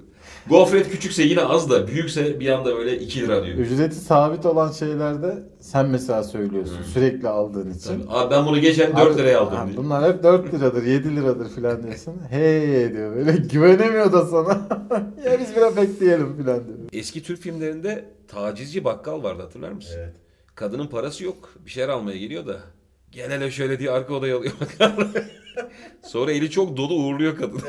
Gofret 0.49 0.89
küçükse 0.89 1.23
yine 1.23 1.41
az 1.41 1.69
da 1.69 1.88
büyükse 1.88 2.39
bir 2.39 2.49
anda 2.49 2.75
böyle 2.75 2.99
2 2.99 3.21
lira 3.21 3.45
diyor. 3.45 3.57
Ücreti 3.57 3.95
sabit 3.95 4.45
olan 4.45 4.71
şeylerde 4.71 5.43
sen 5.60 5.86
mesela 5.86 6.23
söylüyorsun 6.23 6.77
sürekli 6.93 7.27
aldığın 7.27 7.73
için. 7.73 8.05
Abi 8.10 8.31
ben 8.31 8.45
bunu 8.45 8.60
geçen 8.60 8.97
4 8.97 9.17
liraya 9.17 9.41
aldım 9.41 9.57
Ha, 9.57 9.67
diye. 9.67 9.77
Bunlar 9.77 10.13
hep 10.13 10.23
4 10.23 10.53
liradır, 10.53 10.83
7 10.83 11.15
liradır 11.15 11.49
filan 11.49 11.83
diyorsun. 11.83 12.13
Hey 12.29 12.93
diyor 12.93 13.15
böyle 13.15 13.31
güvenemiyor 13.31 14.12
da 14.13 14.25
sana. 14.25 14.49
ya 15.25 15.39
biz 15.39 15.55
biraz 15.55 15.77
bekleyelim 15.77 16.38
filan 16.38 16.67
diyor. 16.67 16.77
Eski 16.93 17.23
Türk 17.23 17.39
filmlerinde 17.41 18.05
tacizci 18.27 18.83
bakkal 18.83 19.23
vardı 19.23 19.41
hatırlar 19.41 19.71
mısın? 19.71 19.95
Evet. 19.97 20.13
Kadının 20.55 20.88
parası 20.88 21.23
yok. 21.23 21.49
Bir 21.65 21.71
şeyler 21.71 21.89
almaya 21.89 22.17
geliyor 22.17 22.47
da. 22.47 22.57
Gel 23.12 23.31
hele 23.31 23.51
şöyle 23.51 23.79
diye 23.79 23.91
arka 23.91 24.13
odaya 24.13 24.38
alıyor 24.38 24.53
bakkal. 24.62 24.91
Sonra 26.05 26.31
eli 26.31 26.51
çok 26.51 26.77
dolu 26.77 26.93
uğurluyor 26.93 27.36
kadın. 27.36 27.62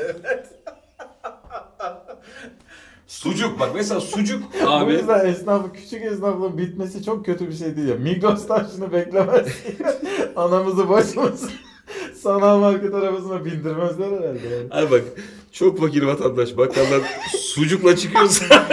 Sucuk 3.13 3.59
bak 3.59 3.69
mesela 3.75 4.01
sucuk 4.01 4.43
O 4.65 4.69
abi. 4.69 4.93
yüzden 4.93 5.25
esnaf, 5.25 5.65
küçük 5.73 6.03
esnaflığın 6.05 6.57
bitmesi 6.57 7.03
çok 7.03 7.25
kötü 7.25 7.47
bir 7.49 7.53
şey 7.53 7.75
değil 7.77 7.87
ya. 7.87 7.95
Migros'tan 7.95 8.67
şunu 8.75 8.91
beklemezsin. 8.91 9.77
Anamızı 10.35 10.89
başımızı 10.89 11.49
sanal 12.21 12.59
market 12.59 12.93
arabasına 12.93 13.45
bindirmezler 13.45 14.07
herhalde. 14.07 14.47
Yani. 14.47 14.67
Abi 14.71 14.91
bak 14.91 15.01
çok 15.51 15.79
fakir 15.79 16.03
vatandaş 16.03 16.57
bakkaldan 16.57 17.01
sucukla 17.37 17.95
çıkıyorsa 17.95 18.45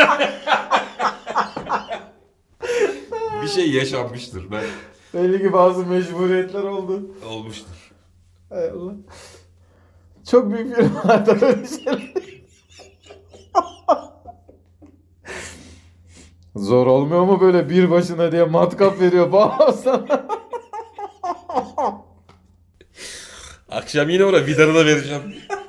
bir 3.42 3.48
şey 3.48 3.70
yaşanmıştır 3.70 4.44
ben 4.50 4.64
Belli 5.14 5.42
ki 5.42 5.52
bazı 5.52 5.86
mecburiyetler 5.86 6.62
oldu. 6.62 7.10
olmuştur. 7.28 7.92
Hay 8.48 8.70
Allah. 8.70 8.92
Çok 10.30 10.52
büyük 10.52 10.76
firmalarda 10.76 11.40
böyle 11.40 11.66
şeyler. 11.66 12.12
Zor 16.56 16.86
olmuyor 16.86 17.24
mu 17.24 17.40
böyle 17.40 17.70
bir 17.70 17.90
başına 17.90 18.32
diye 18.32 18.44
matkap 18.44 19.00
veriyor 19.00 19.32
sana. 19.72 20.06
Akşam 23.70 24.08
yine 24.08 24.24
oraya 24.24 24.46
vidanı 24.46 24.74
da 24.74 24.86
vereceğim. 24.86 25.22